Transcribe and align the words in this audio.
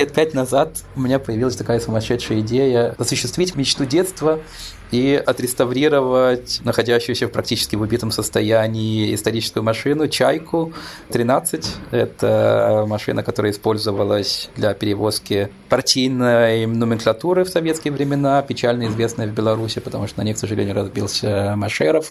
лет 0.00 0.14
пять 0.14 0.32
назад 0.32 0.78
у 0.96 1.00
меня 1.00 1.18
появилась 1.18 1.56
такая 1.56 1.78
сумасшедшая 1.78 2.40
идея 2.40 2.94
осуществить 2.98 3.54
мечту 3.54 3.84
детства 3.84 4.40
и 4.90 5.22
отреставрировать 5.24 6.60
находящуюся 6.64 7.28
в 7.28 7.30
практически 7.30 7.76
в 7.76 7.82
убитом 7.82 8.10
состоянии 8.10 9.14
историческую 9.14 9.62
машину 9.62 10.08
«Чайку 10.08 10.72
13». 11.10 11.66
Это 11.90 12.86
машина, 12.88 13.22
которая 13.22 13.52
использовалась 13.52 14.48
для 14.56 14.72
перевозки 14.72 15.50
партийной 15.68 16.66
номенклатуры 16.66 17.44
в 17.44 17.50
советские 17.50 17.92
времена, 17.92 18.40
печально 18.40 18.88
известная 18.88 19.28
в 19.28 19.32
Беларуси, 19.32 19.80
потому 19.80 20.08
что 20.08 20.20
на 20.20 20.24
ней, 20.24 20.32
к 20.32 20.38
сожалению, 20.38 20.74
разбился 20.74 21.52
Машеров. 21.56 22.10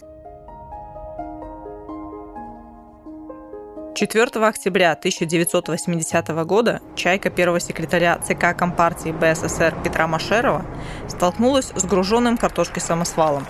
4 4.00 4.46
октября 4.46 4.92
1980 4.92 6.28
года 6.46 6.80
чайка 6.96 7.28
первого 7.28 7.60
секретаря 7.60 8.16
ЦК 8.16 8.56
Компартии 8.56 9.10
БССР 9.10 9.74
Петра 9.84 10.06
Машерова 10.06 10.64
столкнулась 11.06 11.70
с 11.76 11.84
груженным 11.84 12.38
картошкой 12.38 12.80
самосвалом. 12.80 13.46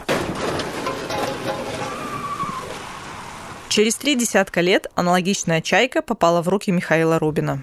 Через 3.69 3.95
три 3.95 4.17
десятка 4.17 4.61
лет 4.61 4.89
аналогичная 4.97 5.61
чайка 5.61 6.03
попала 6.03 6.43
в 6.43 6.49
руки 6.49 6.73
Михаила 6.73 7.21
Рубина. 7.21 7.63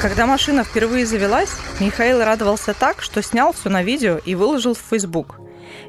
Когда 0.00 0.26
машина 0.26 0.62
впервые 0.62 1.04
завелась, 1.06 1.50
Михаил 1.80 2.22
радовался 2.22 2.72
так, 2.72 3.02
что 3.02 3.20
снял 3.20 3.52
все 3.52 3.68
на 3.68 3.82
видео 3.82 4.18
и 4.24 4.36
выложил 4.36 4.74
в 4.74 4.78
Facebook. 4.78 5.40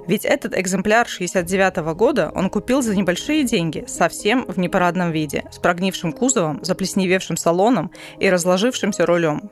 Ведь 0.08 0.26
этот 0.26 0.58
экземпляр 0.58 1.08
69 1.08 1.78
-го 1.78 1.94
года 1.94 2.32
он 2.34 2.50
купил 2.50 2.82
за 2.82 2.96
небольшие 2.96 3.44
деньги, 3.44 3.86
совсем 3.88 4.46
в 4.48 4.58
непарадном 4.58 5.12
виде, 5.12 5.44
с 5.52 5.60
прогнившим 5.60 6.12
кузовом, 6.12 6.60
заплесневевшим 6.64 7.38
салоном 7.38 7.92
и 8.20 8.32
разложившимся 8.32 9.06
рулем. 9.06 9.52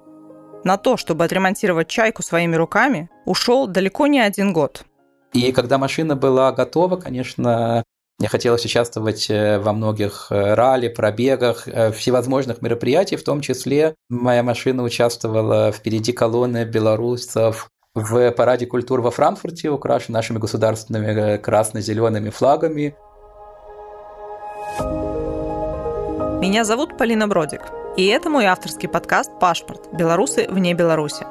На 0.64 0.78
то, 0.78 0.98
чтобы 0.98 1.24
отремонтировать 1.24 1.88
«Чайку» 1.88 2.24
своими 2.24 2.56
руками, 2.56 3.12
ушел 3.26 3.68
далеко 3.68 4.08
не 4.08 4.20
один 4.20 4.54
год. 4.54 4.86
И 5.34 5.52
когда 5.52 5.78
машина 5.78 6.16
была 6.16 6.52
готова, 6.52 6.96
конечно, 6.98 7.84
мне 8.20 8.30
хотелось 8.30 8.66
участвовать 8.66 9.30
э, 9.30 9.60
во 9.60 9.74
многих 9.74 10.28
э, 10.32 10.56
ралли, 10.56 10.88
пробегах, 10.88 11.68
э, 11.68 11.92
всевозможных 11.92 12.64
мероприятий, 12.64 13.16
в 13.16 13.24
том 13.24 13.42
числе 13.42 13.94
моя 14.10 14.42
машина 14.42 14.82
участвовала 14.82 15.72
впереди 15.72 16.14
колонны 16.14 16.66
белорусов 16.66 17.70
в 17.94 18.32
параде 18.32 18.66
культур 18.66 19.02
во 19.02 19.12
Франкфурте, 19.12 19.70
украшен 19.70 20.14
нашими 20.14 20.40
государственными 20.40 21.38
красно-зелеными 21.38 22.32
флагами. 22.32 22.96
Меня 26.40 26.64
зовут 26.64 26.98
Полина 26.98 27.28
Бродик, 27.28 27.62
и 27.98 28.06
это 28.08 28.30
мой 28.30 28.46
авторский 28.46 28.90
подкаст 28.90 29.32
«Пашпорт. 29.40 29.90
Белорусы 29.94 30.48
вне 30.50 30.74
Беларуси». 30.74 31.26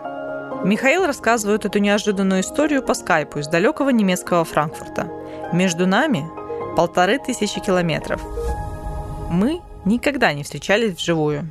Михаил 0.64 1.06
рассказывает 1.06 1.64
эту 1.64 1.78
неожиданную 1.78 2.40
историю 2.40 2.82
по 2.82 2.94
скайпу 2.94 3.38
из 3.40 3.48
далекого 3.48 3.90
немецкого 3.90 4.44
Франкфурта. 4.44 5.08
Между 5.52 5.86
нами 5.86 6.24
полторы 6.76 7.18
тысячи 7.18 7.58
километров. 7.60 8.22
Мы 9.30 9.60
никогда 9.86 10.34
не 10.34 10.42
встречались 10.42 10.94
вживую. 10.94 11.48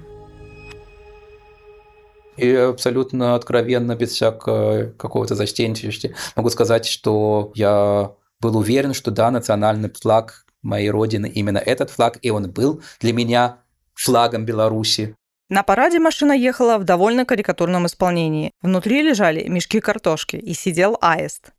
И 2.38 2.54
абсолютно 2.54 3.36
откровенно, 3.36 3.96
без 3.96 4.12
всякого 4.12 4.92
какого-то 4.98 5.36
застенчивости, 5.36 6.14
могу 6.36 6.50
сказать, 6.50 6.86
что 6.86 7.52
я 7.56 8.12
был 8.40 8.58
уверен, 8.58 8.94
что 8.94 9.10
да, 9.10 9.32
национальный 9.32 9.90
флаг 9.90 10.46
моей 10.62 10.90
родины 10.90 11.28
именно 11.28 11.58
этот 11.58 11.90
флаг, 11.90 12.20
и 12.22 12.30
он 12.30 12.52
был 12.52 12.82
для 13.00 13.14
меня 13.14 13.60
флагом 13.94 14.46
Беларуси. 14.46 15.16
На 15.50 15.64
параде 15.64 16.00
машина 16.00 16.34
ехала 16.34 16.78
в 16.78 16.84
довольно 16.84 17.26
карикатурном 17.26 17.86
исполнении. 17.86 18.52
Внутри 18.62 19.02
лежали 19.02 19.48
мешки 19.48 19.80
картошки 19.80 20.36
и 20.36 20.54
сидел 20.54 20.98
аист. 21.02 21.55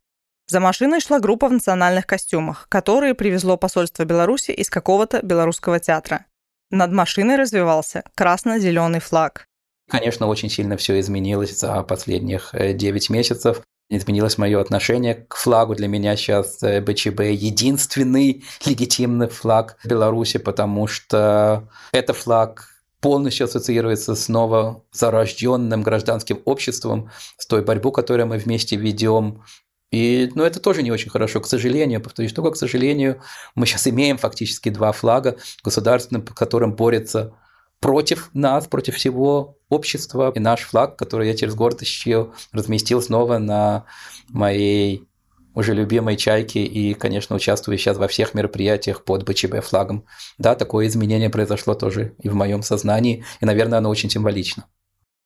За 0.49 0.61
машиной 0.61 1.01
шла 1.01 1.19
группа 1.19 1.49
в 1.49 1.51
национальных 1.51 2.07
костюмах, 2.07 2.67
которые 2.69 3.13
привезло 3.13 3.57
посольство 3.57 4.05
Беларуси 4.05 4.51
из 4.51 4.69
какого-то 4.69 5.21
белорусского 5.21 5.81
театра. 5.81 6.25
Над 6.71 6.93
машиной 6.93 7.35
развивался 7.35 8.03
красно-зеленый 8.15 9.01
флаг. 9.01 9.45
Конечно, 9.89 10.27
очень 10.27 10.49
сильно 10.49 10.77
все 10.77 10.99
изменилось 11.01 11.59
за 11.59 11.83
последних 11.83 12.51
9 12.53 13.09
э, 13.09 13.13
месяцев. 13.13 13.61
Изменилось 13.89 14.37
мое 14.37 14.61
отношение 14.61 15.15
к 15.15 15.35
флагу. 15.35 15.75
Для 15.75 15.89
меня 15.89 16.15
сейчас 16.15 16.63
э, 16.63 16.79
БЧБ 16.79 17.21
единственный 17.31 18.45
легитимный 18.65 19.27
флаг 19.27 19.77
Беларуси, 19.83 20.39
потому 20.39 20.87
что 20.87 21.69
это 21.91 22.13
флаг 22.13 22.69
полностью 23.01 23.45
ассоциируется 23.45 24.15
с 24.15 24.29
новозарожденным 24.29 25.83
гражданским 25.83 26.41
обществом, 26.45 27.11
с 27.37 27.45
той 27.45 27.63
борьбой, 27.63 27.91
которую 27.91 28.27
мы 28.27 28.37
вместе 28.37 28.75
ведем 28.77 29.43
и, 29.91 30.29
ну, 30.35 30.43
это 30.43 30.59
тоже 30.59 30.83
не 30.83 30.91
очень 30.91 31.09
хорошо, 31.09 31.39
к 31.39 31.47
сожалению, 31.47 32.01
повторюсь, 32.01 32.33
только, 32.33 32.51
к 32.51 32.57
сожалению, 32.57 33.21
мы 33.55 33.65
сейчас 33.65 33.87
имеем 33.87 34.17
фактически 34.17 34.69
два 34.69 34.91
флага 34.91 35.37
государственным, 35.63 36.23
которым 36.23 36.73
борется 36.73 37.33
против 37.79 38.29
нас, 38.33 38.67
против 38.67 38.95
всего 38.95 39.57
общества. 39.69 40.31
И 40.35 40.39
наш 40.39 40.61
флаг, 40.61 40.97
который 40.97 41.27
я 41.27 41.35
через 41.35 41.55
город 41.55 41.81
ищу, 41.81 42.33
разместил 42.51 43.01
снова 43.01 43.37
на 43.37 43.85
моей 44.29 45.07
уже 45.53 45.73
любимой 45.73 46.17
чайке 46.17 46.63
и, 46.63 46.93
конечно, 46.93 47.35
участвую 47.35 47.77
сейчас 47.77 47.97
во 47.97 48.07
всех 48.07 48.33
мероприятиях 48.33 49.03
под 49.03 49.23
БЧБ 49.23 49.63
флагом. 49.63 50.05
Да, 50.37 50.53
такое 50.53 50.85
изменение 50.87 51.29
произошло 51.29 51.73
тоже 51.73 52.13
и 52.21 52.29
в 52.29 52.35
моем 52.35 52.61
сознании, 52.61 53.25
и, 53.41 53.45
наверное, 53.45 53.79
оно 53.79 53.89
очень 53.89 54.09
символично. 54.09 54.65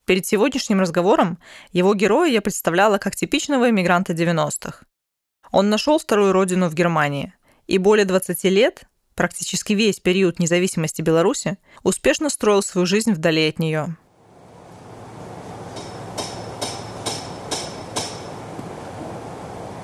Перед 0.05 0.25
сегодняшним 0.25 0.79
разговором 0.79 1.37
его 1.71 1.93
героя 1.93 2.29
я 2.29 2.41
представляла 2.41 2.97
как 2.97 3.15
типичного 3.15 3.69
иммигранта 3.69 4.13
90-х. 4.13 4.85
Он 5.51 5.69
нашел 5.69 5.99
вторую 5.99 6.31
родину 6.31 6.69
в 6.69 6.73
Германии 6.73 7.33
и 7.67 7.77
более 7.77 8.05
20 8.05 8.43
лет, 8.45 8.83
практически 9.13 9.73
весь 9.73 9.99
период 9.99 10.39
независимости 10.39 11.03
Беларуси, 11.03 11.57
успешно 11.83 12.29
строил 12.29 12.63
свою 12.63 12.87
жизнь 12.87 13.13
вдали 13.13 13.47
от 13.47 13.59
нее. 13.59 13.95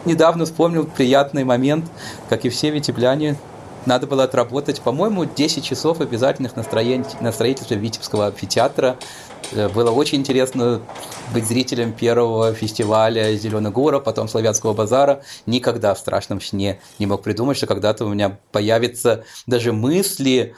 Недавно 0.06 0.46
вспомнил 0.46 0.86
приятный 0.86 1.44
момент, 1.44 1.86
как 2.30 2.46
и 2.46 2.50
все 2.50 2.72
витебляне, 2.72 3.38
надо 3.88 4.06
было 4.06 4.26
отработать, 4.26 4.82
по-моему, 4.82 5.24
10 5.24 5.64
часов 5.64 6.02
обязательных 6.02 6.58
на, 6.58 6.66
на 7.22 7.32
строительстве 7.32 7.78
Витебского 7.78 8.28
амфитеатра 8.28 8.98
было 9.52 9.92
очень 9.92 10.20
интересно 10.20 10.82
быть 11.34 11.46
зрителем 11.46 11.94
первого 11.94 12.54
фестиваля 12.54 13.36
«Зеленый 13.36 13.72
гора», 13.72 14.00
потом 14.00 14.28
«Славянского 14.28 14.74
базара». 14.74 15.24
Никогда 15.46 15.94
в 15.94 16.00
страшном 16.00 16.42
сне 16.42 16.80
не 17.00 17.06
мог 17.06 17.24
придумать, 17.24 17.58
что 17.58 17.68
когда-то 17.68 18.06
у 18.06 18.10
меня 18.10 18.40
появятся 18.52 19.24
даже 19.46 19.74
мысли 19.74 20.56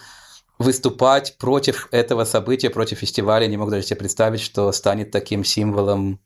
выступать 0.58 1.38
против 1.38 1.88
этого 1.92 2.26
события, 2.26 2.70
против 2.70 3.00
фестиваля. 3.00 3.48
Не 3.48 3.58
мог 3.58 3.70
даже 3.70 3.84
себе 3.84 3.98
представить, 3.98 4.42
что 4.42 4.72
станет 4.72 5.12
таким 5.12 5.44
символом 5.44 6.20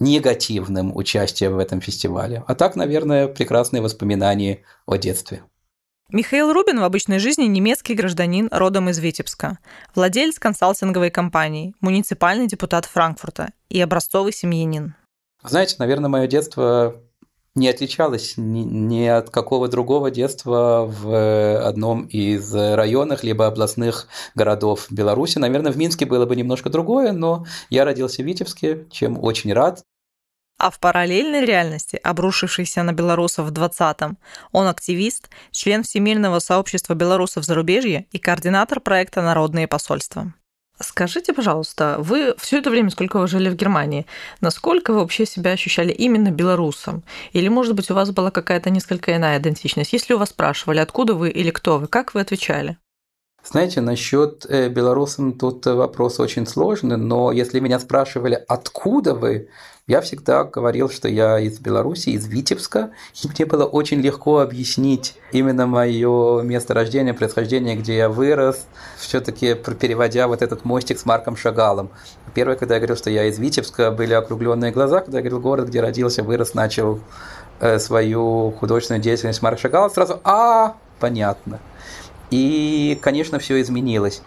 негативным 0.00 0.96
участия 0.96 1.50
в 1.50 1.58
этом 1.58 1.80
фестивале. 1.80 2.44
А 2.46 2.54
так, 2.54 2.76
наверное, 2.76 3.28
прекрасные 3.28 3.82
воспоминания 3.82 4.62
о 4.86 4.96
детстве. 4.96 5.42
Михаил 6.10 6.54
Рубин 6.54 6.80
в 6.80 6.84
обычной 6.84 7.18
жизни 7.18 7.44
немецкий 7.44 7.92
гражданин 7.92 8.48
родом 8.50 8.88
из 8.88 8.98
Витебска, 8.98 9.58
владелец 9.94 10.38
консалтинговой 10.38 11.10
компании, 11.10 11.74
муниципальный 11.82 12.46
депутат 12.46 12.86
Франкфурта 12.86 13.50
и 13.68 13.78
образцовый 13.78 14.32
семьянин. 14.32 14.94
Знаете, 15.44 15.76
наверное, 15.78 16.08
мое 16.08 16.26
детство 16.26 16.96
не 17.54 17.68
отличалось 17.68 18.38
ни, 18.38 18.60
ни 18.60 19.04
от 19.04 19.28
какого 19.28 19.68
другого 19.68 20.10
детства 20.10 20.86
в 20.88 21.62
одном 21.62 22.06
из 22.06 22.54
районах 22.54 23.22
либо 23.22 23.46
областных 23.46 24.08
городов 24.34 24.86
Беларуси. 24.88 25.36
Наверное, 25.36 25.72
в 25.72 25.76
Минске 25.76 26.06
было 26.06 26.24
бы 26.24 26.36
немножко 26.36 26.70
другое, 26.70 27.12
но 27.12 27.44
я 27.68 27.84
родился 27.84 28.22
в 28.22 28.24
Витебске, 28.24 28.86
чем 28.90 29.22
очень 29.22 29.52
рад. 29.52 29.82
А 30.58 30.70
в 30.70 30.80
параллельной 30.80 31.44
реальности, 31.44 32.00
обрушившейся 32.02 32.82
на 32.82 32.92
белорусов 32.92 33.46
в 33.46 33.52
20-м, 33.52 34.18
он 34.50 34.66
активист, 34.66 35.30
член 35.52 35.84
Всемирного 35.84 36.40
сообщества 36.40 36.94
белорусов 36.94 37.44
зарубежья 37.44 38.06
и 38.10 38.18
координатор 38.18 38.80
проекта 38.80 39.22
«Народные 39.22 39.68
посольства». 39.68 40.32
Скажите, 40.80 41.32
пожалуйста, 41.32 41.96
вы 41.98 42.34
все 42.38 42.58
это 42.58 42.70
время, 42.70 42.90
сколько 42.90 43.18
вы 43.18 43.26
жили 43.26 43.48
в 43.48 43.56
Германии, 43.56 44.06
насколько 44.40 44.92
вы 44.92 45.00
вообще 45.00 45.26
себя 45.26 45.52
ощущали 45.52 45.92
именно 45.92 46.30
белорусом? 46.30 47.02
Или, 47.32 47.48
может 47.48 47.74
быть, 47.74 47.90
у 47.90 47.94
вас 47.94 48.10
была 48.10 48.30
какая-то 48.30 48.70
несколько 48.70 49.16
иная 49.16 49.38
идентичность? 49.38 49.92
Если 49.92 50.14
у 50.14 50.18
вас 50.18 50.30
спрашивали, 50.30 50.78
откуда 50.78 51.14
вы 51.14 51.30
или 51.30 51.50
кто 51.50 51.78
вы, 51.78 51.88
как 51.88 52.14
вы 52.14 52.20
отвечали? 52.20 52.78
Знаете, 53.44 53.80
насчет 53.80 54.46
э, 54.48 54.68
белорусам 54.68 55.32
тут 55.32 55.66
вопрос 55.66 56.20
очень 56.20 56.46
сложный, 56.46 56.96
но 56.96 57.32
если 57.32 57.60
меня 57.60 57.80
спрашивали, 57.80 58.44
откуда 58.46 59.14
вы, 59.14 59.48
я 59.88 60.02
всегда 60.02 60.44
говорил, 60.44 60.90
что 60.90 61.08
я 61.08 61.40
из 61.40 61.58
Беларуси, 61.58 62.10
из 62.10 62.26
Витебска, 62.26 62.90
и 63.22 63.28
мне 63.28 63.46
было 63.46 63.64
очень 63.64 64.00
легко 64.00 64.40
объяснить 64.40 65.16
именно 65.32 65.66
мое 65.66 66.42
место 66.42 66.74
рождения, 66.74 67.14
происхождение, 67.14 67.74
где 67.74 67.96
я 67.96 68.10
вырос, 68.10 68.66
все-таки 68.98 69.54
переводя 69.54 70.28
вот 70.28 70.42
этот 70.42 70.66
мостик 70.66 70.98
с 70.98 71.06
Марком 71.06 71.36
Шагалом. 71.36 71.88
Первое, 72.34 72.56
когда 72.56 72.74
я 72.74 72.80
говорил, 72.80 72.96
что 72.96 73.08
я 73.08 73.24
из 73.24 73.38
Витебска, 73.38 73.90
были 73.90 74.12
округленные 74.12 74.72
глаза, 74.72 75.00
когда 75.00 75.18
я 75.18 75.22
говорил 75.22 75.40
город, 75.40 75.68
где 75.68 75.80
родился, 75.80 76.22
вырос, 76.22 76.52
начал 76.52 77.00
э, 77.60 77.78
свою 77.78 78.52
художественную 78.60 79.02
деятельность 79.02 79.40
Марк 79.40 79.58
Шагал, 79.58 79.90
сразу 79.90 80.20
«А, 80.22 80.76
понятно». 81.00 81.60
И, 82.30 82.98
конечно, 83.00 83.38
все 83.38 83.58
изменилось. 83.62 84.20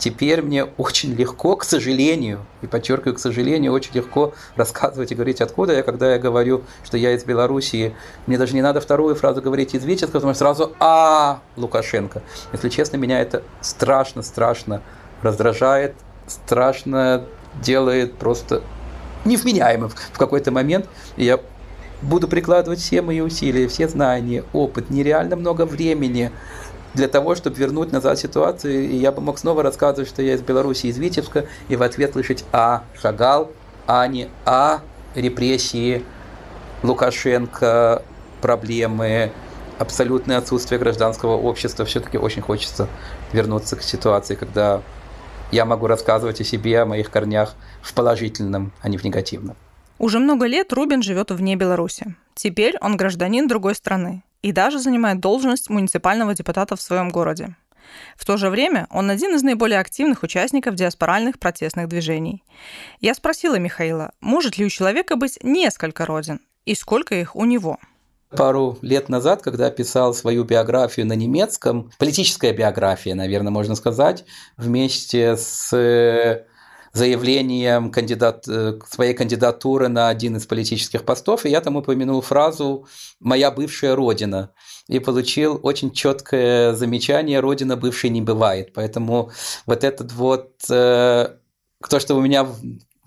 Теперь 0.00 0.40
мне 0.40 0.64
очень 0.64 1.12
легко, 1.12 1.56
к 1.56 1.64
сожалению, 1.64 2.40
и 2.62 2.66
подчеркиваю, 2.66 3.14
к 3.14 3.18
сожалению, 3.18 3.72
очень 3.72 3.92
легко 3.92 4.32
рассказывать 4.56 5.12
и 5.12 5.14
говорить, 5.14 5.42
откуда 5.42 5.74
я, 5.74 5.82
когда 5.82 6.14
я 6.14 6.18
говорю, 6.18 6.62
что 6.84 6.96
я 6.96 7.12
из 7.12 7.22
Белоруссии. 7.24 7.94
Мне 8.26 8.38
даже 8.38 8.54
не 8.54 8.62
надо 8.62 8.80
вторую 8.80 9.14
фразу 9.14 9.42
говорить 9.42 9.74
из 9.74 9.84
Витебска, 9.84 10.14
потому 10.14 10.32
что 10.32 10.38
сразу 10.38 10.72
«А, 10.80 11.40
Лукашенко». 11.56 12.22
Если 12.54 12.70
честно, 12.70 12.96
меня 12.96 13.20
это 13.20 13.42
страшно-страшно 13.60 14.80
раздражает, 15.20 15.94
страшно 16.26 17.26
делает 17.62 18.14
просто 18.14 18.62
невменяемым 19.26 19.90
в 19.90 20.16
какой-то 20.16 20.50
момент. 20.50 20.88
И 21.18 21.24
я 21.24 21.40
буду 22.00 22.26
прикладывать 22.26 22.78
все 22.78 23.02
мои 23.02 23.20
усилия, 23.20 23.68
все 23.68 23.86
знания, 23.86 24.44
опыт, 24.54 24.88
нереально 24.88 25.36
много 25.36 25.66
времени– 25.66 26.32
для 26.94 27.08
того, 27.08 27.34
чтобы 27.34 27.56
вернуть 27.56 27.92
назад 27.92 28.18
ситуацию. 28.18 28.88
И 28.88 28.96
я 28.96 29.12
бы 29.12 29.20
мог 29.20 29.38
снова 29.38 29.62
рассказывать, 29.62 30.08
что 30.08 30.22
я 30.22 30.34
из 30.34 30.42
Беларуси, 30.42 30.86
из 30.86 30.98
Витебска, 30.98 31.46
и 31.68 31.76
в 31.76 31.82
ответ 31.82 32.12
слышать 32.12 32.44
«А, 32.52 32.84
Шагал», 33.00 33.50
а 33.86 34.06
не 34.06 34.28
«А, 34.44 34.80
репрессии, 35.14 36.04
Лукашенко, 36.82 38.02
проблемы, 38.40 39.32
абсолютное 39.78 40.38
отсутствие 40.38 40.78
гражданского 40.78 41.36
общества. 41.36 41.84
Все-таки 41.84 42.18
очень 42.18 42.42
хочется 42.42 42.88
вернуться 43.32 43.76
к 43.76 43.82
ситуации, 43.82 44.34
когда 44.34 44.82
я 45.52 45.64
могу 45.64 45.86
рассказывать 45.86 46.40
о 46.40 46.44
себе, 46.44 46.80
о 46.80 46.86
моих 46.86 47.10
корнях 47.10 47.54
в 47.82 47.92
положительном, 47.94 48.72
а 48.80 48.88
не 48.88 48.98
в 48.98 49.04
негативном. 49.04 49.56
Уже 49.98 50.18
много 50.18 50.46
лет 50.46 50.72
Рубин 50.72 51.02
живет 51.02 51.30
вне 51.30 51.56
Беларуси. 51.56 52.14
Теперь 52.34 52.76
он 52.80 52.96
гражданин 52.96 53.48
другой 53.48 53.74
страны 53.74 54.22
и 54.42 54.52
даже 54.52 54.78
занимает 54.78 55.20
должность 55.20 55.70
муниципального 55.70 56.34
депутата 56.34 56.76
в 56.76 56.80
своем 56.80 57.10
городе. 57.10 57.56
В 58.16 58.24
то 58.24 58.36
же 58.36 58.50
время 58.50 58.86
он 58.90 59.10
один 59.10 59.34
из 59.34 59.42
наиболее 59.42 59.80
активных 59.80 60.22
участников 60.22 60.74
диаспоральных 60.74 61.38
протестных 61.38 61.88
движений. 61.88 62.44
Я 63.00 63.14
спросила 63.14 63.56
Михаила, 63.56 64.12
может 64.20 64.58
ли 64.58 64.64
у 64.64 64.68
человека 64.68 65.16
быть 65.16 65.38
несколько 65.42 66.06
родин 66.06 66.40
и 66.64 66.74
сколько 66.74 67.14
их 67.14 67.34
у 67.34 67.44
него. 67.44 67.78
Пару 68.30 68.78
лет 68.80 69.08
назад, 69.08 69.42
когда 69.42 69.70
писал 69.70 70.14
свою 70.14 70.44
биографию 70.44 71.04
на 71.04 71.14
немецком, 71.14 71.90
политическая 71.98 72.52
биография, 72.52 73.16
наверное, 73.16 73.50
можно 73.50 73.74
сказать, 73.74 74.24
вместе 74.56 75.36
с 75.36 76.44
заявлением 76.92 77.90
кандидат, 77.90 78.46
э, 78.48 78.78
своей 78.88 79.14
кандидатуры 79.14 79.88
на 79.88 80.08
один 80.08 80.36
из 80.36 80.46
политических 80.46 81.04
постов, 81.04 81.46
и 81.46 81.50
я 81.50 81.60
там 81.60 81.76
упомянул 81.76 82.20
фразу 82.20 82.86
«моя 83.20 83.50
бывшая 83.50 83.94
родина» 83.94 84.50
и 84.88 84.98
получил 84.98 85.60
очень 85.62 85.92
четкое 85.92 86.74
замечание 86.74 87.40
«родина 87.40 87.76
бывшей 87.76 88.10
не 88.10 88.22
бывает». 88.22 88.72
Поэтому 88.74 89.30
вот 89.66 89.84
этот 89.84 90.12
вот 90.12 90.50
э, 90.68 91.28
то, 91.88 92.00
что 92.00 92.16
у 92.16 92.20
меня 92.20 92.46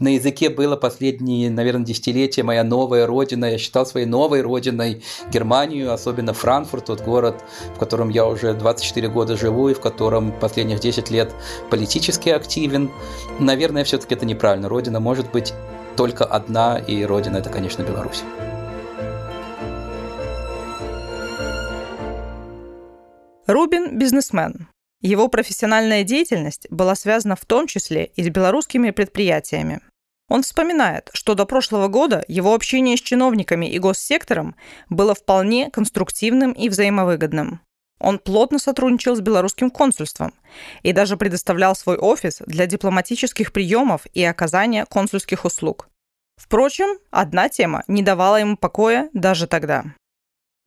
на 0.04 0.16
языке 0.16 0.50
было 0.50 0.76
последние, 0.76 1.50
наверное, 1.50 1.86
десятилетия 1.86 2.44
моя 2.44 2.66
новая 2.66 3.08
родина. 3.08 3.46
Я 3.46 3.58
считал 3.58 3.86
своей 3.86 4.06
новой 4.06 4.42
родиной 4.42 5.02
Германию, 5.32 5.94
особенно 5.94 6.34
Франкфурт, 6.34 6.86
тот 6.86 7.02
город, 7.02 7.44
в 7.74 7.80
котором 7.80 8.10
я 8.10 8.26
уже 8.26 8.54
24 8.54 9.08
года 9.08 9.38
живу 9.38 9.70
и 9.70 9.74
в 9.74 9.80
котором 9.80 10.34
последних 10.34 10.82
10 10.82 11.10
лет 11.10 11.34
политически 11.72 12.30
активен. 12.30 12.92
Наверное, 13.40 13.86
все-таки 13.86 14.14
это 14.14 14.26
неправильно. 14.26 14.68
Родина 14.68 15.00
может 15.00 15.32
быть 15.32 15.54
только 15.96 16.26
одна, 16.26 16.80
и 16.80 17.06
родина 17.06 17.38
это, 17.38 17.50
конечно, 17.50 17.84
Беларусь. 17.84 18.24
Рубин– 23.48 23.98
бизнесмен. 24.00 24.68
Его 25.02 25.30
профессиональная 25.30 26.04
деятельность 26.04 26.68
была 26.70 26.96
связана 26.96 27.38
в 27.38 27.46
том 27.46 27.68
числе 27.68 28.06
и 28.06 28.24
с 28.24 28.30
белорусскими 28.30 28.92
предприятиями. 28.92 29.80
Он 30.30 30.44
вспоминает, 30.44 31.10
что 31.14 31.36
до 31.36 31.46
прошлого 31.46 31.88
года 31.88 32.24
его 32.28 32.54
общение 32.54 32.98
с 32.98 33.02
чиновниками 33.02 33.66
и 33.66 33.80
госсектором 33.80 34.56
было 34.90 35.16
вполне 35.16 35.70
конструктивным 35.70 36.54
и 36.54 36.70
взаимовыгодным. 36.70 37.62
Он 38.00 38.20
плотно 38.20 38.60
сотрудничал 38.60 39.16
с 39.16 39.22
белорусским 39.22 39.70
консульством 39.70 40.34
и 40.82 40.92
даже 40.92 41.18
предоставлял 41.18 41.76
свой 41.76 41.98
офис 41.98 42.42
для 42.46 42.66
дипломатических 42.66 43.54
приемов 43.54 44.06
и 44.14 44.24
оказания 44.24 44.86
консульских 44.86 45.46
услуг. 45.46 45.88
Впрочем, 46.36 46.98
одна 47.12 47.48
тема 47.50 47.84
не 47.88 48.02
давала 48.02 48.38
ему 48.38 48.58
покоя 48.58 49.10
даже 49.14 49.48
тогда 49.48 49.86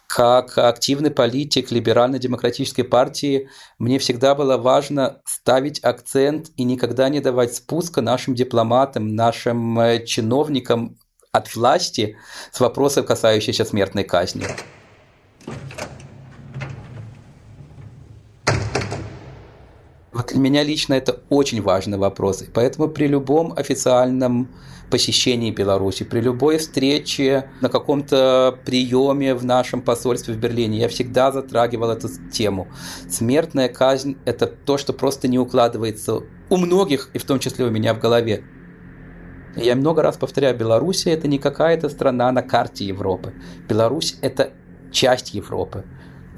как 0.07 0.57
активный 0.59 1.11
политик 1.11 1.71
либерально-демократической 1.71 2.83
партии, 2.83 3.49
мне 3.79 3.99
всегда 3.99 4.35
было 4.35 4.57
важно 4.57 5.21
ставить 5.25 5.83
акцент 5.83 6.51
и 6.57 6.65
никогда 6.65 7.09
не 7.09 7.21
давать 7.21 7.55
спуска 7.55 8.01
нашим 8.01 8.35
дипломатам, 8.35 9.15
нашим 9.15 9.79
э, 9.81 10.05
чиновникам 10.05 10.97
от 11.33 11.55
власти 11.55 12.17
с 12.53 12.61
вопросом, 12.61 13.05
касающимся 13.05 13.65
смертной 13.65 14.05
казни. 14.05 14.47
Вот 20.13 20.29
для 20.29 20.39
меня 20.39 20.63
лично 20.63 20.95
это 20.95 21.21
очень 21.29 21.61
важный 21.61 21.99
вопрос. 21.99 22.41
И 22.43 22.47
поэтому 22.47 22.89
при 22.89 23.07
любом 23.07 23.53
официальном 23.55 24.49
посещении 24.91 25.51
Беларуси, 25.51 26.05
при 26.05 26.21
любой 26.21 26.59
встрече, 26.59 27.51
на 27.61 27.69
каком-то 27.69 28.59
приеме 28.65 29.35
в 29.35 29.45
нашем 29.45 29.83
посольстве 29.83 30.35
в 30.35 30.39
Берлине, 30.39 30.79
я 30.79 30.89
всегда 30.89 31.33
затрагивал 31.33 31.91
эту 31.91 32.09
тему. 32.33 32.69
Смертная 33.09 33.69
казнь– 33.69 34.17
это 34.25 34.47
то, 34.47 34.79
что 34.79 34.93
просто 34.93 35.29
не 35.29 35.39
укладывается 35.39 36.21
у 36.49 36.57
многих, 36.57 37.11
и 37.15 37.19
в 37.19 37.25
том 37.25 37.39
числе 37.39 37.65
у 37.65 37.71
меня 37.71 37.95
в 37.95 37.99
голове. 37.99 38.45
Я 39.57 39.75
много 39.75 40.03
раз 40.03 40.17
повторяю, 40.17 40.57
Беларусь– 40.57 41.07
это 41.07 41.29
не 41.29 41.39
какая-то 41.39 41.89
страна 41.89 42.31
на 42.31 42.43
карте 42.43 42.85
Европы. 42.85 43.33
Беларусь– 43.69 44.17
это 44.21 44.53
часть 44.93 45.35
Европы. 45.35 45.85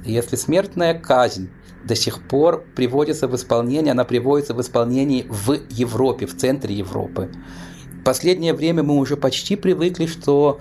И 0.05 0.13
если 0.13 0.37
смертная 0.37 0.95
казнь 0.95 1.51
до 1.85 1.95
сих 1.95 2.27
пор 2.29 2.65
приводится 2.75 3.29
в 3.29 3.35
исполнение, 3.35 3.93
она 3.93 4.05
приводится 4.05 4.55
в 4.55 4.61
исполнении 4.61 5.27
в 5.29 5.59
Европе, 5.71 6.27
в 6.27 6.37
центре 6.37 6.75
Европы 6.75 7.31
последнее 8.09 8.55
время 8.55 8.83
мы 8.83 8.97
уже 8.97 9.19
почти 9.19 9.55
привыкли, 9.55 10.07
что 10.07 10.61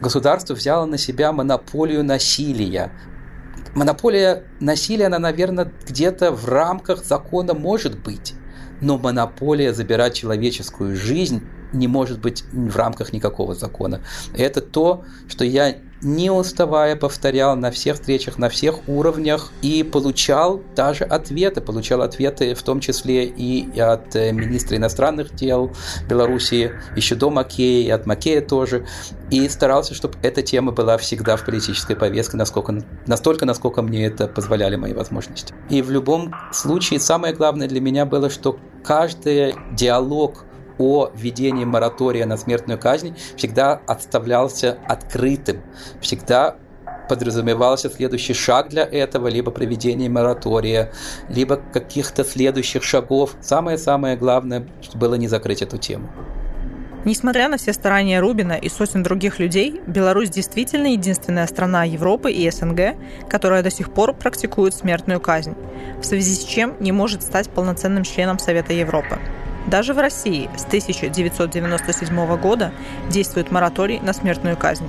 государство 0.00 0.54
взяло 0.54 0.86
на 0.86 0.98
себя 0.98 1.30
монополию 1.30 2.02
насилия. 2.02 2.90
Монополия 3.76 4.42
насилия, 4.58 5.06
она, 5.06 5.20
наверное, 5.20 5.70
где-то 5.86 6.32
в 6.32 6.48
рамках 6.48 7.04
закона 7.04 7.54
может 7.54 7.96
быть, 8.00 8.34
но 8.80 8.98
монополия 8.98 9.72
забирать 9.72 10.14
человеческую 10.14 10.96
жизнь 10.96 11.42
не 11.72 11.86
может 11.86 12.18
быть 12.18 12.42
в 12.50 12.76
рамках 12.76 13.12
никакого 13.12 13.54
закона. 13.54 14.00
Это 14.36 14.60
то, 14.60 15.04
что 15.28 15.44
я 15.44 15.76
не 16.02 16.30
уставая 16.30 16.96
повторял 16.96 17.56
на 17.56 17.70
всех 17.70 17.96
встречах, 17.96 18.38
на 18.38 18.48
всех 18.48 18.88
уровнях 18.88 19.52
и 19.62 19.82
получал 19.82 20.62
даже 20.76 21.04
ответы. 21.04 21.60
Получал 21.60 22.02
ответы 22.02 22.54
в 22.54 22.62
том 22.62 22.80
числе 22.80 23.24
и 23.24 23.78
от 23.80 24.14
э, 24.14 24.32
министра 24.32 24.76
иностранных 24.76 25.34
дел 25.34 25.72
Белоруссии, 26.08 26.72
еще 26.94 27.14
до 27.14 27.30
Макея, 27.30 27.86
и 27.86 27.90
от 27.90 28.06
Макея 28.06 28.40
тоже. 28.40 28.86
И 29.30 29.48
старался, 29.48 29.94
чтобы 29.94 30.14
эта 30.22 30.42
тема 30.42 30.72
была 30.72 30.96
всегда 30.98 31.36
в 31.36 31.44
политической 31.44 31.96
повестке, 31.96 32.36
насколько, 32.36 32.82
настолько, 33.06 33.44
насколько 33.44 33.82
мне 33.82 34.06
это 34.06 34.28
позволяли 34.28 34.76
мои 34.76 34.92
возможности. 34.92 35.52
И 35.68 35.82
в 35.82 35.90
любом 35.90 36.34
случае 36.52 37.00
самое 37.00 37.34
главное 37.34 37.68
для 37.68 37.80
меня 37.80 38.06
было, 38.06 38.30
что 38.30 38.58
каждый 38.84 39.54
диалог 39.72 40.44
о 40.78 41.10
введении 41.14 41.64
моратория 41.64 42.26
на 42.26 42.36
смертную 42.36 42.78
казнь 42.78 43.16
всегда 43.36 43.80
отставлялся 43.86 44.78
открытым, 44.86 45.62
всегда 46.00 46.56
подразумевался 47.08 47.90
следующий 47.90 48.34
шаг 48.34 48.68
для 48.68 48.84
этого, 48.84 49.28
либо 49.28 49.50
проведение 49.50 50.08
моратория, 50.08 50.92
либо 51.28 51.56
каких-то 51.56 52.24
следующих 52.24 52.82
шагов. 52.84 53.34
Самое-самое 53.40 54.16
главное 54.16 54.68
было 54.94 55.14
не 55.14 55.26
закрыть 55.26 55.62
эту 55.62 55.78
тему. 55.78 56.08
Несмотря 57.04 57.48
на 57.48 57.56
все 57.56 57.72
старания 57.72 58.20
Рубина 58.20 58.54
и 58.54 58.68
сотен 58.68 59.02
других 59.02 59.38
людей, 59.38 59.80
Беларусь 59.86 60.30
действительно 60.30 60.88
единственная 60.88 61.46
страна 61.46 61.84
Европы 61.84 62.30
и 62.30 62.50
СНГ, 62.50 62.96
которая 63.30 63.62
до 63.62 63.70
сих 63.70 63.92
пор 63.94 64.14
практикует 64.14 64.74
смертную 64.74 65.20
казнь, 65.20 65.54
в 66.00 66.04
связи 66.04 66.34
с 66.34 66.44
чем 66.44 66.74
не 66.80 66.92
может 66.92 67.22
стать 67.22 67.48
полноценным 67.48 68.02
членом 68.02 68.38
Совета 68.38 68.72
Европы. 68.72 69.18
Даже 69.70 69.92
в 69.92 69.98
России 69.98 70.48
с 70.56 70.64
1997 70.64 72.40
года 72.40 72.72
действует 73.10 73.50
мораторий 73.50 74.00
на 74.00 74.14
смертную 74.14 74.56
казнь. 74.56 74.86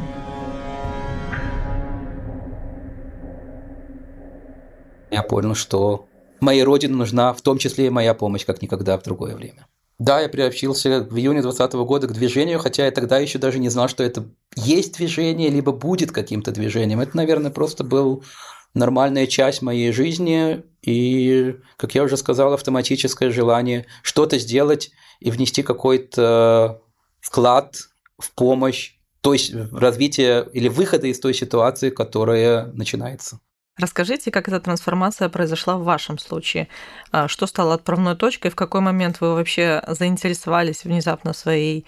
Я 5.11 5.23
понял, 5.23 5.53
что 5.53 6.05
моей 6.39 6.63
родине 6.63 6.95
нужна 6.95 7.33
в 7.33 7.41
том 7.41 7.57
числе 7.57 7.87
и 7.87 7.89
моя 7.89 8.13
помощь, 8.13 8.45
как 8.45 8.61
никогда 8.61 8.97
в 8.97 9.03
другое 9.03 9.35
время. 9.35 9.67
Да, 9.97 10.21
я 10.21 10.29
приобщился 10.29 11.01
в 11.01 11.17
июне 11.17 11.41
2020 11.41 11.73
года 11.85 12.07
к 12.07 12.13
движению, 12.13 12.59
хотя 12.59 12.85
я 12.85 12.91
тогда 12.91 13.17
еще 13.17 13.37
даже 13.37 13.59
не 13.59 13.67
знал, 13.67 13.89
что 13.89 14.01
это 14.01 14.27
есть 14.55 14.95
движение, 14.95 15.49
либо 15.49 15.73
будет 15.73 16.13
каким-то 16.13 16.51
движением. 16.51 17.01
Это, 17.01 17.17
наверное, 17.17 17.51
просто 17.51 17.83
был 17.83 18.23
нормальная 18.73 19.27
часть 19.27 19.61
моей 19.61 19.91
жизни 19.91 20.63
и, 20.81 21.55
как 21.77 21.95
я 21.95 22.03
уже 22.03 22.17
сказал, 22.17 22.53
автоматическое 22.53 23.31
желание 23.31 23.85
что-то 24.01 24.37
сделать 24.39 24.91
и 25.19 25.31
внести 25.31 25.63
какой-то 25.63 26.81
вклад 27.19 27.75
в 28.17 28.31
помощь, 28.31 28.95
то 29.21 29.33
есть 29.33 29.53
в 29.53 29.77
развитие 29.77 30.47
или 30.53 30.69
выхода 30.69 31.07
из 31.07 31.19
той 31.19 31.33
ситуации, 31.33 31.89
которая 31.89 32.67
начинается. 32.67 33.39
Расскажите, 33.77 34.29
как 34.29 34.49
эта 34.49 34.59
трансформация 34.59 35.29
произошла 35.29 35.77
в 35.77 35.83
вашем 35.83 36.17
случае? 36.17 36.67
А, 37.11 37.29
что 37.29 37.47
стало 37.47 37.75
отправной 37.75 38.15
точкой? 38.15 38.51
В 38.51 38.55
какой 38.55 38.81
момент 38.81 39.21
вы 39.21 39.35
вообще 39.35 39.81
заинтересовались 39.87 40.83
внезапно 40.83 41.31
своей 41.31 41.85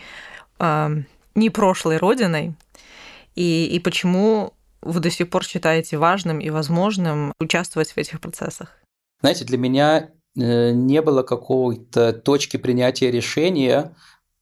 э, 0.60 0.90
не 1.36 1.50
прошлой 1.50 1.98
родиной? 1.98 2.56
И, 3.36 3.66
и 3.66 3.80
почему 3.80 4.54
вы 4.82 5.00
до 5.00 5.10
сих 5.10 5.30
пор 5.30 5.44
считаете 5.44 5.98
важным 5.98 6.40
и 6.40 6.50
возможным 6.50 7.34
участвовать 7.40 7.92
в 7.92 7.98
этих 7.98 8.20
процессах? 8.20 8.78
Знаете, 9.22 9.46
для 9.46 9.58
меня 9.58 10.10
э, 10.36 10.72
не 10.72 11.02
было 11.02 11.24
какой-то 11.24 12.14
точки 12.14 12.58
принятия 12.58 13.12
решения, 13.12 13.96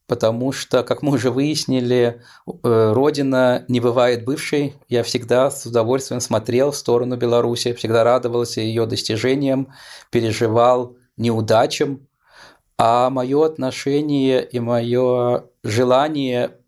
потому 0.08 0.51
что, 0.51 0.84
как 0.84 1.01
мы 1.01 1.13
уже 1.13 1.31
выяснили, 1.31 2.22
э, 2.48 2.93
Родина 2.93 3.65
не 3.67 3.79
бывает 3.79 4.25
бывшей. 4.25 4.75
Я 4.88 5.03
всегда 5.03 5.51
с 5.51 5.65
удовольствием 5.65 6.22
смотрел 6.22 6.72
в 6.72 6.77
сторону 6.77 7.17
Беларуси, 7.17 7.74
всегда 7.74 8.03
радовался 8.03 8.62
ее 8.62 8.86
достижениям, 8.86 9.74
переживал 10.10 10.98
неудачам, 11.17 12.08
а 12.77 13.10
мое 13.10 13.46
отношение 13.46 14.43
и 14.43 14.60
мое 14.60 15.43
желание 15.63 16.58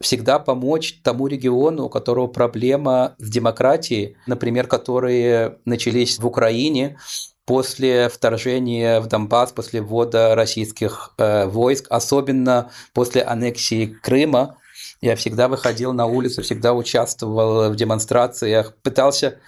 всегда 0.00 0.38
помочь 0.38 1.00
тому 1.02 1.26
региону, 1.26 1.84
у 1.84 1.88
которого 1.88 2.26
проблема 2.26 3.14
с 3.18 3.28
демократией, 3.28 4.16
например, 4.26 4.66
которые 4.66 5.58
начались 5.64 6.18
в 6.18 6.26
Украине, 6.26 6.98
после 7.44 8.08
вторжения 8.08 9.00
в 9.00 9.08
Донбасс, 9.08 9.52
после 9.52 9.80
ввода 9.82 10.34
российских 10.34 11.12
э, 11.18 11.46
войск, 11.46 11.86
особенно 11.90 12.70
после 12.94 13.22
аннексии 13.22 13.86
Крыма, 13.86 14.56
я 15.00 15.16
всегда 15.16 15.48
выходил 15.48 15.92
на 15.92 16.06
улицу, 16.06 16.42
всегда 16.42 16.74
участвовал 16.74 17.70
в 17.70 17.76
демонстрациях, 17.76 18.74
пытался 18.82 19.38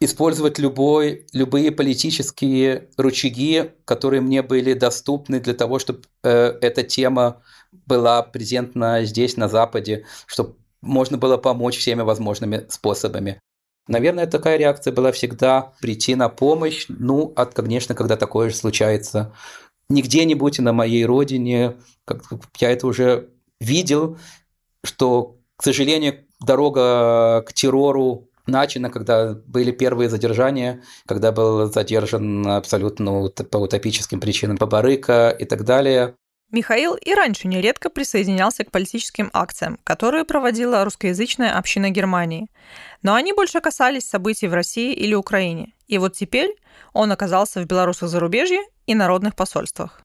использовать 0.00 0.58
любой, 0.58 1.26
любые 1.32 1.72
политические 1.72 2.88
рычаги, 2.96 3.70
которые 3.84 4.20
мне 4.20 4.42
были 4.42 4.74
доступны 4.74 5.40
для 5.40 5.54
того, 5.54 5.78
чтобы 5.78 6.02
э, 6.22 6.54
эта 6.60 6.82
тема 6.82 7.42
была 7.86 8.22
презентна 8.22 9.04
здесь, 9.04 9.36
на 9.36 9.48
Западе, 9.48 10.04
чтобы 10.26 10.56
можно 10.80 11.18
было 11.18 11.36
помочь 11.36 11.78
всеми 11.78 12.02
возможными 12.02 12.66
способами. 12.68 13.40
Наверное, 13.88 14.26
такая 14.26 14.56
реакция 14.56 14.92
была 14.92 15.12
всегда 15.12 15.72
прийти 15.80 16.14
на 16.14 16.28
помощь. 16.28 16.86
Ну, 16.88 17.32
от, 17.36 17.54
конечно, 17.54 17.94
когда 17.94 18.16
такое 18.16 18.50
же 18.50 18.56
случается 18.56 19.32
не 19.88 20.02
где-нибудь 20.02 20.58
на 20.58 20.72
моей 20.72 21.04
родине, 21.04 21.76
как 22.04 22.24
я 22.58 22.72
это 22.72 22.86
уже 22.86 23.30
видел, 23.60 24.18
что, 24.82 25.36
к 25.56 25.62
сожалению, 25.62 26.24
дорога 26.40 27.42
к 27.46 27.52
террору 27.52 28.28
начана, 28.46 28.90
когда 28.90 29.34
были 29.46 29.70
первые 29.70 30.08
задержания, 30.08 30.82
когда 31.06 31.32
был 31.32 31.72
задержан 31.72 32.46
абсолютно 32.46 33.28
по 33.28 33.58
утопическим 33.58 34.20
причинам 34.20 34.56
Бабарыка 34.56 35.30
и 35.30 35.44
так 35.44 35.64
далее. 35.64 36.14
Михаил 36.52 36.94
и 36.94 37.12
раньше 37.12 37.48
нередко 37.48 37.90
присоединялся 37.90 38.64
к 38.64 38.70
политическим 38.70 39.30
акциям, 39.32 39.80
которые 39.82 40.24
проводила 40.24 40.84
русскоязычная 40.84 41.58
община 41.58 41.90
Германии. 41.90 42.48
Но 43.02 43.14
они 43.14 43.32
больше 43.32 43.60
касались 43.60 44.08
событий 44.08 44.46
в 44.46 44.54
России 44.54 44.92
или 44.92 45.14
Украине. 45.14 45.72
И 45.88 45.98
вот 45.98 46.14
теперь 46.14 46.54
он 46.92 47.10
оказался 47.10 47.60
в 47.60 47.66
белорусах 47.66 48.08
зарубежье 48.08 48.60
и 48.86 48.94
народных 48.94 49.34
посольствах. 49.34 50.00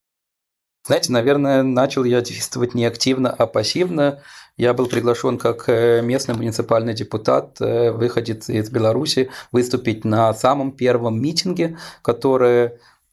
Знаете, 0.83 1.11
наверное, 1.11 1.61
начал 1.61 2.03
я 2.05 2.21
действовать 2.21 2.73
не 2.73 2.85
активно, 2.85 3.29
а 3.29 3.45
пассивно. 3.45 4.23
Я 4.57 4.73
был 4.73 4.87
приглашен 4.87 5.37
как 5.37 5.69
э, 5.69 6.01
местный 6.01 6.35
муниципальный 6.35 6.95
депутат, 6.95 7.61
э, 7.61 7.91
выходец 7.91 8.49
из 8.49 8.69
Беларуси, 8.71 9.29
выступить 9.51 10.05
на 10.05 10.33
самом 10.33 10.71
первом 10.71 11.21
митинге, 11.21 11.77
который 12.01 12.71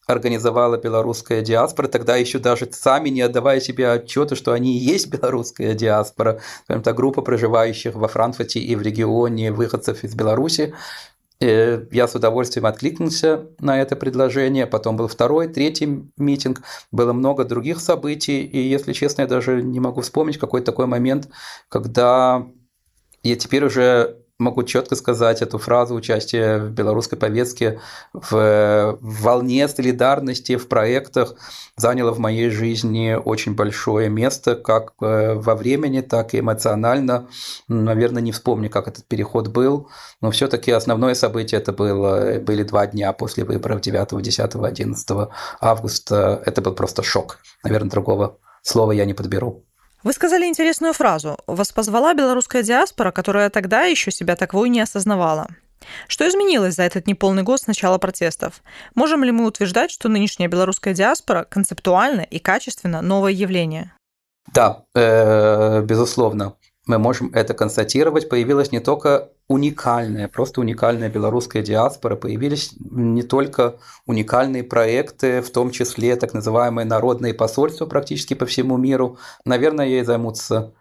организовала 0.08 0.78
белорусская 0.78 1.42
диаспора, 1.42 1.86
тогда 1.86 2.16
еще 2.16 2.38
даже 2.38 2.68
сами 2.72 3.10
не 3.10 3.20
отдавая 3.20 3.60
себе 3.60 3.90
отчета, 3.90 4.34
что 4.36 4.52
они 4.52 4.76
и 4.76 4.80
есть 4.80 5.08
белорусская 5.08 5.74
диаспора, 5.74 6.40
скажем 6.64 6.82
так, 6.82 6.96
группа 6.96 7.20
проживающих 7.22 7.94
во 7.94 8.08
Франкфурте 8.08 8.58
и 8.58 8.74
в 8.74 8.82
регионе 8.82 9.52
выходцев 9.52 10.04
из 10.04 10.14
Беларуси. 10.14 10.74
Э, 11.40 11.84
я 11.92 12.08
с 12.08 12.14
удовольствием 12.14 12.64
откликнулся 12.64 13.46
на 13.60 13.80
это 13.80 13.96
предложение. 13.96 14.66
Потом 14.66 14.96
был 14.96 15.08
второй, 15.08 15.46
третий 15.48 16.10
митинг. 16.16 16.62
Было 16.90 17.12
много 17.12 17.44
других 17.44 17.78
событий. 17.78 18.44
И, 18.44 18.58
если 18.58 18.94
честно, 18.94 19.22
я 19.22 19.28
даже 19.28 19.62
не 19.62 19.78
могу 19.78 20.00
вспомнить 20.00 20.38
какой-то 20.38 20.66
такой 20.66 20.86
момент, 20.86 21.28
когда 21.68 22.46
я 23.22 23.36
теперь 23.36 23.64
уже 23.64 24.16
могу 24.38 24.62
четко 24.62 24.94
сказать 24.94 25.42
эту 25.42 25.58
фразу 25.58 25.94
участия 25.94 26.58
в 26.58 26.70
белорусской 26.70 27.18
повестке 27.18 27.80
в 28.12 28.98
волне 29.00 29.66
солидарности 29.68 30.56
в 30.56 30.68
проектах 30.68 31.34
заняло 31.76 32.12
в 32.12 32.18
моей 32.18 32.50
жизни 32.50 33.14
очень 33.14 33.54
большое 33.54 34.08
место, 34.08 34.54
как 34.54 34.94
э, 35.00 35.34
во 35.34 35.54
времени, 35.54 36.00
так 36.00 36.34
и 36.34 36.40
эмоционально. 36.40 37.28
Наверное, 37.68 38.22
не 38.22 38.32
вспомню, 38.32 38.70
как 38.70 38.88
этот 38.88 39.06
переход 39.06 39.48
был, 39.48 39.88
но 40.20 40.30
все-таки 40.30 40.70
основное 40.70 41.14
событие 41.14 41.60
это 41.60 41.72
было, 41.72 42.38
были 42.38 42.62
два 42.62 42.86
дня 42.86 43.12
после 43.12 43.44
выборов 43.44 43.80
9, 43.80 44.22
10, 44.22 44.54
11 44.54 45.08
августа. 45.60 46.42
Это 46.46 46.62
был 46.62 46.74
просто 46.74 47.02
шок. 47.02 47.38
Наверное, 47.64 47.90
другого 47.90 48.38
слова 48.62 48.92
я 48.92 49.04
не 49.04 49.14
подберу. 49.14 49.67
Вы 50.04 50.12
сказали 50.12 50.46
интересную 50.46 50.92
фразу. 50.92 51.38
Вас 51.46 51.72
позвала 51.72 52.14
белорусская 52.14 52.62
диаспора, 52.62 53.10
которая 53.10 53.50
тогда 53.50 53.82
еще 53.82 54.10
себя 54.10 54.36
таковой 54.36 54.68
не 54.68 54.80
осознавала. 54.80 55.48
Что 56.06 56.28
изменилось 56.28 56.74
за 56.74 56.84
этот 56.84 57.06
неполный 57.06 57.42
год 57.42 57.60
с 57.60 57.66
начала 57.66 57.98
протестов? 57.98 58.62
Можем 58.94 59.24
ли 59.24 59.32
мы 59.32 59.46
утверждать, 59.46 59.90
что 59.90 60.08
нынешняя 60.08 60.48
белорусская 60.48 60.94
диаспора 60.94 61.44
концептуально 61.44 62.20
и 62.20 62.38
качественно 62.38 63.00
новое 63.00 63.32
явление? 63.32 63.92
Да, 64.52 64.84
э, 64.94 65.82
безусловно 65.82 66.54
мы 66.88 66.98
можем 66.98 67.30
это 67.34 67.54
констатировать, 67.54 68.28
появилась 68.28 68.72
не 68.72 68.80
только 68.80 69.30
уникальная, 69.46 70.26
просто 70.26 70.60
уникальная 70.60 71.10
белорусская 71.10 71.62
диаспора, 71.62 72.16
появились 72.16 72.72
не 72.78 73.22
только 73.22 73.76
уникальные 74.06 74.64
проекты, 74.64 75.42
в 75.42 75.50
том 75.50 75.70
числе 75.70 76.16
так 76.16 76.32
называемые 76.32 76.86
народные 76.86 77.34
посольства 77.34 77.84
практически 77.86 78.34
по 78.34 78.46
всему 78.46 78.78
миру. 78.78 79.18
Наверное, 79.44 79.86
ей 79.86 80.02
займутся 80.02 80.72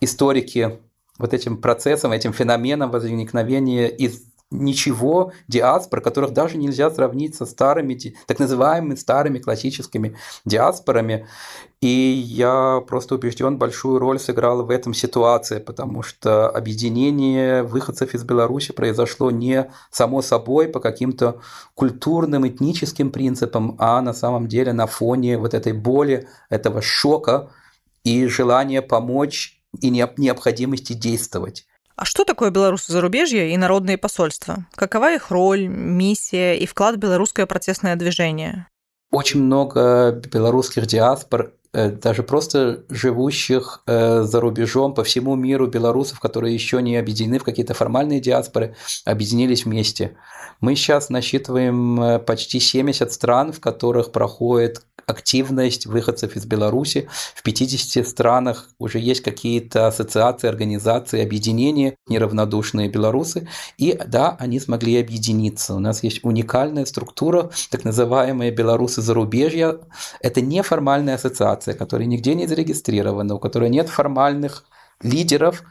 историки 0.00 0.78
вот 1.18 1.32
этим 1.32 1.56
процессом, 1.56 2.12
этим 2.12 2.32
феноменом 2.32 2.90
возникновения 2.90 3.88
из 3.88 4.22
ничего 4.50 5.32
диаспор, 5.46 6.00
которых 6.00 6.32
даже 6.32 6.56
нельзя 6.56 6.90
сравнить 6.90 7.34
со 7.34 7.44
старыми, 7.44 7.98
так 8.26 8.38
называемыми 8.38 8.94
старыми 8.94 9.38
классическими 9.38 10.16
диаспорами. 10.44 11.26
И 11.80 11.88
я 11.88 12.82
просто 12.86 13.14
убежден, 13.14 13.56
большую 13.56 13.98
роль 13.98 14.18
сыграла 14.18 14.64
в 14.64 14.70
этом 14.70 14.94
ситуация, 14.94 15.60
потому 15.60 16.02
что 16.02 16.48
объединение 16.48 17.62
выходцев 17.62 18.14
из 18.14 18.24
Беларуси 18.24 18.72
произошло 18.72 19.30
не 19.30 19.70
само 19.90 20.22
собой 20.22 20.68
по 20.68 20.80
каким-то 20.80 21.40
культурным, 21.74 22.48
этническим 22.48 23.12
принципам, 23.12 23.76
а 23.78 24.00
на 24.00 24.12
самом 24.12 24.48
деле 24.48 24.72
на 24.72 24.86
фоне 24.86 25.38
вот 25.38 25.54
этой 25.54 25.72
боли, 25.72 26.26
этого 26.48 26.82
шока 26.82 27.50
и 28.02 28.26
желания 28.26 28.82
помочь 28.82 29.62
и 29.80 29.90
необходимости 29.90 30.94
действовать. 30.94 31.67
А 31.98 32.04
что 32.04 32.24
такое 32.24 32.50
белорусы 32.50 32.92
зарубежья 32.92 33.46
и 33.46 33.56
народные 33.56 33.98
посольства? 33.98 34.66
Какова 34.76 35.14
их 35.14 35.32
роль, 35.32 35.66
миссия 35.66 36.54
и 36.54 36.64
вклад 36.64 36.94
в 36.94 36.98
белорусское 36.98 37.44
протестное 37.44 37.96
движение? 37.96 38.68
Очень 39.10 39.42
много 39.42 40.12
белорусских 40.12 40.86
диаспор 40.86 41.54
даже 41.72 42.22
просто 42.22 42.84
живущих 42.88 43.82
э, 43.86 44.22
за 44.22 44.40
рубежом 44.40 44.94
по 44.94 45.04
всему 45.04 45.34
миру 45.34 45.66
белорусов, 45.66 46.20
которые 46.20 46.54
еще 46.54 46.80
не 46.80 46.96
объединены 46.96 47.38
в 47.38 47.44
какие-то 47.44 47.74
формальные 47.74 48.20
диаспоры, 48.20 48.74
объединились 49.04 49.64
вместе. 49.64 50.16
Мы 50.60 50.74
сейчас 50.74 51.08
насчитываем 51.08 52.00
э, 52.00 52.18
почти 52.18 52.58
70 52.58 53.12
стран, 53.12 53.52
в 53.52 53.60
которых 53.60 54.12
проходит 54.12 54.82
активность 55.08 55.86
выходцев 55.86 56.36
из 56.36 56.44
Беларуси. 56.44 57.08
В 57.34 57.42
50 57.42 58.06
странах 58.06 58.68
уже 58.78 58.98
есть 58.98 59.22
какие-то 59.22 59.86
ассоциации, 59.86 60.48
организации, 60.48 61.22
объединения, 61.22 61.96
неравнодушные 62.08 62.88
белорусы. 62.88 63.48
И 63.78 63.98
да, 64.06 64.36
они 64.38 64.60
смогли 64.60 65.00
объединиться. 65.00 65.74
У 65.74 65.78
нас 65.78 66.02
есть 66.02 66.20
уникальная 66.22 66.84
структура, 66.84 67.50
так 67.70 67.84
называемые 67.84 68.50
белорусы 68.50 69.00
зарубежья. 69.00 69.78
Это 70.20 70.40
неформальная 70.40 71.14
ассоциация, 71.14 71.57
которая 71.66 72.06
нигде 72.06 72.34
не 72.34 72.46
зарегистрирована, 72.46 73.34
у 73.34 73.38
которой 73.38 73.70
нет 73.70 73.88
формальных 73.88 74.64
лидеров, 75.02 75.62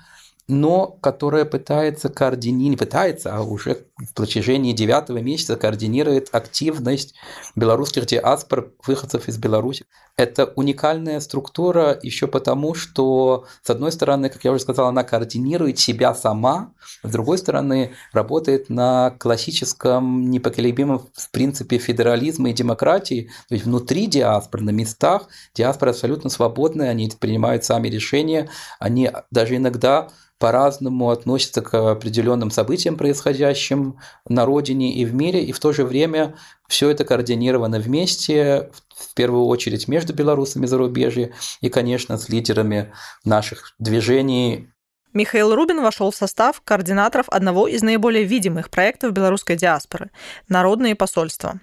но 0.48 0.88
которая 0.88 1.46
пытается 1.46 2.10
координировать, 2.10 2.72
не 2.72 2.78
пытается, 2.78 3.36
а 3.36 3.42
уже 3.42 3.87
в 3.98 4.14
протяжении 4.14 4.74
девятого 4.74 5.18
месяца 5.20 5.56
координирует 5.56 6.30
активность 6.32 7.16
белорусских 7.56 8.06
диаспор, 8.06 8.72
выходцев 8.86 9.28
из 9.28 9.38
Беларуси. 9.38 9.86
Это 10.16 10.46
уникальная 10.56 11.20
структура 11.20 11.98
еще 12.02 12.28
потому, 12.28 12.76
что, 12.76 13.46
с 13.64 13.70
одной 13.70 13.92
стороны, 13.92 14.30
как 14.30 14.44
я 14.44 14.52
уже 14.52 14.62
сказал, 14.62 14.88
она 14.88 15.04
координирует 15.04 15.80
себя 15.80 16.14
сама, 16.14 16.74
с 17.04 17.10
другой 17.10 17.38
стороны, 17.38 17.94
работает 18.14 18.70
на 18.70 19.12
классическом, 19.20 20.30
непоколебимом 20.30 21.08
в 21.14 21.32
принципе 21.32 21.78
федерализма 21.80 22.50
и 22.50 22.54
демократии, 22.54 23.30
то 23.48 23.56
есть 23.56 23.66
внутри 23.66 24.08
диаспор, 24.08 24.62
на 24.62 24.72
местах, 24.72 25.28
диаспоры 25.56 25.92
абсолютно 25.92 26.30
свободные, 26.30 26.90
они 26.90 27.12
принимают 27.20 27.64
сами 27.64 27.88
решения, 27.88 28.50
они 28.80 29.10
даже 29.32 29.56
иногда 29.56 30.10
по-разному 30.40 31.10
относятся 31.10 31.62
к 31.62 31.92
определенным 31.92 32.52
событиям, 32.52 32.96
происходящим 32.96 33.87
на 34.28 34.46
родине 34.46 34.94
и 34.94 35.06
в 35.06 35.14
мире, 35.14 35.44
и 35.44 35.52
в 35.52 35.60
то 35.60 35.74
же 35.74 35.86
время 35.86 36.36
все 36.68 36.90
это 36.90 37.06
координировано 37.06 37.80
вместе, 37.80 38.72
в 38.96 39.14
первую 39.14 39.46
очередь 39.46 39.88
между 39.88 40.14
белорусами 40.14 40.66
зарубежья 40.66 41.32
и, 41.62 41.70
конечно, 41.70 42.18
с 42.18 42.30
лидерами 42.30 42.92
наших 43.24 43.76
движений 43.80 44.70
Михаил 45.14 45.56
Рубин 45.56 45.82
вошел 45.82 46.12
в 46.12 46.16
состав 46.16 46.62
координаторов 46.62 47.28
одного 47.30 47.68
из 47.68 47.82
наиболее 47.82 48.24
видимых 48.24 48.70
проектов 48.70 49.14
белорусской 49.14 49.56
диаспоры– 49.56 50.12
«Народные 50.48 50.96
посольства». 50.96 51.60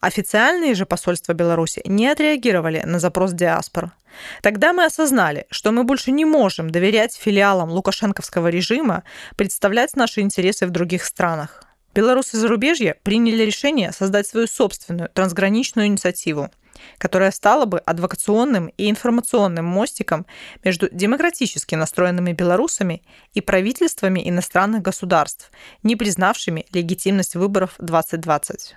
Официальные 0.00 0.74
же 0.74 0.86
посольства 0.86 1.34
Беларуси 1.34 1.82
не 1.84 2.08
отреагировали 2.08 2.82
на 2.86 2.98
запрос 2.98 3.32
диаспор. 3.32 3.92
Тогда 4.42 4.72
мы 4.72 4.86
осознали, 4.86 5.46
что 5.50 5.72
мы 5.72 5.84
больше 5.84 6.10
не 6.10 6.24
можем 6.24 6.70
доверять 6.70 7.14
филиалам 7.14 7.70
лукашенковского 7.70 8.48
режима 8.48 9.04
представлять 9.36 9.96
наши 9.96 10.22
интересы 10.22 10.66
в 10.66 10.70
других 10.70 11.04
странах. 11.04 11.64
Белорусы 11.94 12.38
зарубежья 12.38 12.96
приняли 13.02 13.42
решение 13.42 13.92
создать 13.92 14.26
свою 14.26 14.46
собственную 14.46 15.10
трансграничную 15.10 15.88
инициативу, 15.88 16.50
которая 16.96 17.30
стала 17.30 17.66
бы 17.66 17.78
адвокационным 17.80 18.68
и 18.78 18.88
информационным 18.88 19.66
мостиком 19.66 20.24
между 20.64 20.88
демократически 20.90 21.74
настроенными 21.74 22.32
белорусами 22.32 23.02
и 23.34 23.42
правительствами 23.42 24.26
иностранных 24.26 24.80
государств, 24.80 25.50
не 25.82 25.94
признавшими 25.94 26.64
легитимность 26.72 27.34
выборов 27.34 27.74
2020. 27.78 28.76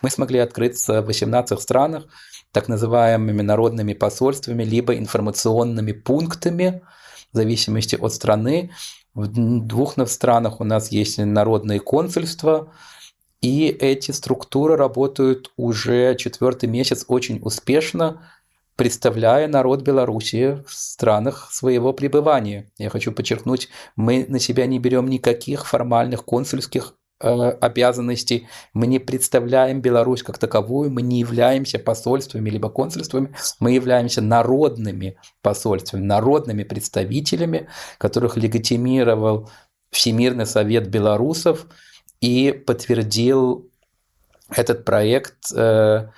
Мы 0.00 0.10
смогли 0.10 0.38
открыться 0.38 1.02
в 1.02 1.06
18 1.06 1.60
странах 1.60 2.06
так 2.52 2.68
называемыми 2.68 3.42
народными 3.42 3.94
посольствами, 3.94 4.62
либо 4.62 4.96
информационными 4.96 5.92
пунктами, 5.92 6.82
в 7.32 7.36
зависимости 7.36 7.96
от 7.96 8.12
страны. 8.12 8.70
В 9.14 9.26
двух 9.66 9.94
странах 10.08 10.60
у 10.60 10.64
нас 10.64 10.92
есть 10.92 11.18
народные 11.18 11.80
консульства, 11.80 12.72
и 13.40 13.66
эти 13.68 14.10
структуры 14.10 14.76
работают 14.76 15.52
уже 15.56 16.16
четвертый 16.16 16.68
месяц 16.68 17.04
очень 17.08 17.40
успешно, 17.42 18.28
представляя 18.76 19.48
народ 19.48 19.82
Беларуси 19.82 20.62
в 20.66 20.72
странах 20.72 21.48
своего 21.50 21.92
пребывания. 21.92 22.70
Я 22.78 22.90
хочу 22.90 23.12
подчеркнуть, 23.12 23.68
мы 23.96 24.24
на 24.28 24.38
себя 24.38 24.66
не 24.66 24.78
берем 24.78 25.08
никаких 25.08 25.66
формальных 25.66 26.24
консульских 26.24 26.94
обязанностей, 27.20 28.46
мы 28.72 28.86
не 28.86 28.98
представляем 28.98 29.80
Беларусь 29.80 30.22
как 30.22 30.38
таковую, 30.38 30.90
мы 30.90 31.02
не 31.02 31.20
являемся 31.20 31.78
посольствами 31.78 32.48
либо 32.48 32.68
консульствами, 32.70 33.34
мы 33.60 33.72
являемся 33.72 34.20
народными 34.20 35.16
посольствами, 35.42 36.04
народными 36.04 36.62
представителями, 36.62 37.68
которых 37.98 38.36
легитимировал 38.36 39.50
Всемирный 39.90 40.46
совет 40.46 40.88
белорусов 40.88 41.66
и 42.20 42.52
подтвердил 42.52 43.70
этот 44.50 44.84
проект 44.84 45.52
э, 45.54 46.08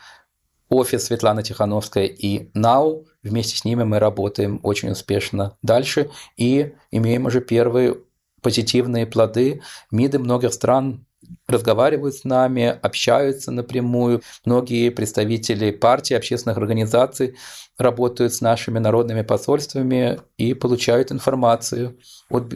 офис 0.68 1.04
Светланы 1.04 1.42
Тихановской 1.42 2.06
и 2.06 2.50
НАУ. 2.54 3.06
Вместе 3.22 3.56
с 3.56 3.64
ними 3.64 3.84
мы 3.84 3.98
работаем 3.98 4.60
очень 4.62 4.90
успешно 4.90 5.56
дальше 5.62 6.10
и 6.36 6.74
имеем 6.90 7.26
уже 7.26 7.40
первые 7.40 7.98
позитивные 8.42 9.06
плоды. 9.06 9.62
МИДы 9.90 10.18
многих 10.18 10.52
стран 10.52 11.04
разговаривают 11.46 12.14
с 12.14 12.24
нами, 12.24 12.78
общаются 12.82 13.50
напрямую. 13.50 14.22
Многие 14.44 14.90
представители 14.90 15.70
партий, 15.70 16.14
общественных 16.14 16.58
организаций 16.58 17.36
работают 17.78 18.34
с 18.34 18.40
нашими 18.40 18.78
народными 18.78 19.22
посольствами 19.22 20.20
и 20.36 20.54
получают 20.54 21.12
информацию 21.12 21.98
от 22.28 22.54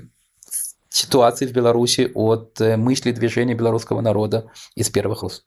ситуации 0.88 1.47
в 1.47 1.53
Беларуси, 1.53 2.11
от 2.14 2.61
э, 2.61 2.77
мысли 2.77 3.11
движения 3.11 3.55
белорусского 3.55 4.01
народа 4.01 4.51
из 4.77 4.90
первых 4.90 5.25
уст. 5.25 5.44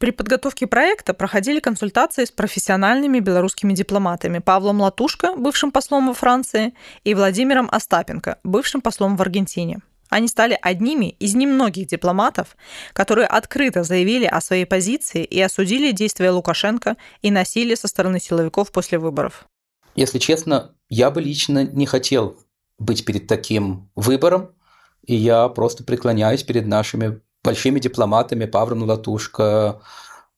При 0.00 0.12
подготовке 0.12 0.66
проекта 0.66 1.12
проходили 1.12 1.60
консультации 1.60 2.24
с 2.24 2.30
профессиональными 2.30 3.20
белорусскими 3.20 3.74
дипломатами 3.74 4.38
Павлом 4.38 4.80
Латушко, 4.80 5.36
бывшим 5.36 5.70
послом 5.70 6.06
во 6.06 6.14
Франции, 6.14 6.72
и 7.04 7.12
Владимиром 7.12 7.68
Остапенко, 7.70 8.38
бывшим 8.42 8.80
послом 8.80 9.18
в 9.18 9.20
Аргентине. 9.20 9.80
Они 10.08 10.26
стали 10.26 10.58
одними 10.62 11.10
из 11.10 11.34
немногих 11.34 11.86
дипломатов, 11.86 12.56
которые 12.94 13.26
открыто 13.26 13.82
заявили 13.82 14.24
о 14.24 14.40
своей 14.40 14.64
позиции 14.64 15.22
и 15.22 15.38
осудили 15.38 15.92
действия 15.92 16.30
Лукашенко 16.30 16.96
и 17.20 17.30
насилие 17.30 17.76
со 17.76 17.86
стороны 17.86 18.20
силовиков 18.20 18.72
после 18.72 18.98
выборов. 18.98 19.44
Если 19.96 20.18
честно, 20.18 20.74
я 20.88 21.10
бы 21.10 21.20
лично 21.20 21.64
не 21.64 21.84
хотел 21.84 22.38
быть 22.78 23.04
перед 23.04 23.26
таким 23.26 23.90
выбором, 23.94 24.52
и 25.06 25.14
я 25.14 25.46
просто 25.50 25.84
преклоняюсь 25.84 26.42
перед 26.42 26.66
нашими 26.66 27.20
большими 27.42 27.80
дипломатами 27.80 28.46
Павлом 28.46 28.82
Латушко, 28.82 29.80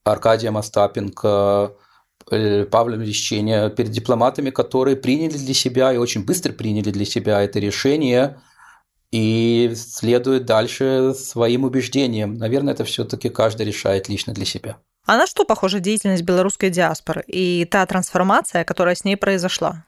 Аркадием 0.04 0.56
Остапенко, 0.56 1.72
э, 2.30 2.64
Павлом 2.64 3.02
Лещене, 3.02 3.70
перед 3.70 3.90
дипломатами, 3.90 4.50
которые 4.50 4.96
приняли 4.96 5.36
для 5.36 5.54
себя 5.54 5.92
и 5.92 5.96
очень 5.98 6.24
быстро 6.24 6.52
приняли 6.52 6.90
для 6.90 7.04
себя 7.04 7.42
это 7.42 7.58
решение 7.58 8.40
и 9.10 9.72
следует 9.76 10.46
дальше 10.46 11.14
своим 11.14 11.64
убеждениям. 11.64 12.34
Наверное, 12.34 12.72
это 12.72 12.84
все-таки 12.84 13.28
каждый 13.28 13.66
решает 13.66 14.08
лично 14.08 14.32
для 14.32 14.46
себя. 14.46 14.78
А 15.06 15.16
на 15.16 15.26
что 15.26 15.44
похожа 15.44 15.80
деятельность 15.80 16.22
белорусской 16.22 16.70
диаспоры 16.70 17.22
и 17.26 17.64
та 17.64 17.84
трансформация, 17.86 18.64
которая 18.64 18.94
с 18.94 19.04
ней 19.04 19.16
произошла? 19.16 19.84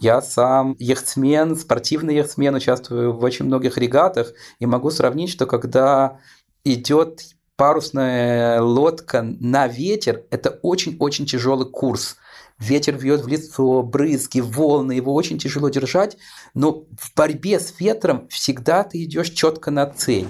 Я 0.00 0.20
сам 0.20 0.76
яхтсмен, 0.78 1.56
спортивный 1.56 2.14
яхтсмен, 2.14 2.54
участвую 2.54 3.12
в 3.12 3.24
очень 3.24 3.46
многих 3.46 3.76
регатах 3.78 4.32
и 4.60 4.66
могу 4.66 4.90
сравнить, 4.90 5.30
что 5.30 5.46
когда 5.46 6.20
идет 6.64 7.22
парусная 7.56 8.62
лодка 8.62 9.22
на 9.22 9.66
ветер, 9.66 10.24
это 10.30 10.58
очень-очень 10.62 11.26
тяжелый 11.26 11.68
курс. 11.68 12.16
Ветер 12.58 12.96
вьет 12.96 13.22
в 13.22 13.28
лицо, 13.28 13.82
брызги, 13.82 14.40
волны, 14.40 14.92
его 14.92 15.14
очень 15.14 15.38
тяжело 15.38 15.68
держать, 15.68 16.16
но 16.54 16.84
в 16.98 17.14
борьбе 17.16 17.60
с 17.60 17.74
ветром 17.78 18.28
всегда 18.28 18.84
ты 18.84 19.02
идешь 19.04 19.30
четко 19.30 19.70
на 19.70 19.86
цель. 19.86 20.26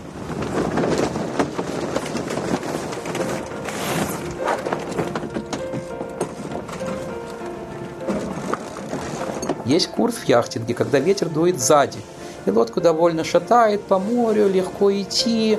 Есть 9.65 9.89
курс 9.89 10.15
в 10.15 10.25
яхтинге, 10.25 10.73
когда 10.73 10.99
ветер 10.99 11.29
дует 11.29 11.61
сзади, 11.61 11.99
и 12.47 12.51
лодку 12.51 12.81
довольно 12.81 13.23
шатает 13.23 13.83
по 13.83 13.99
морю, 13.99 14.49
легко 14.49 14.91
идти, 14.91 15.59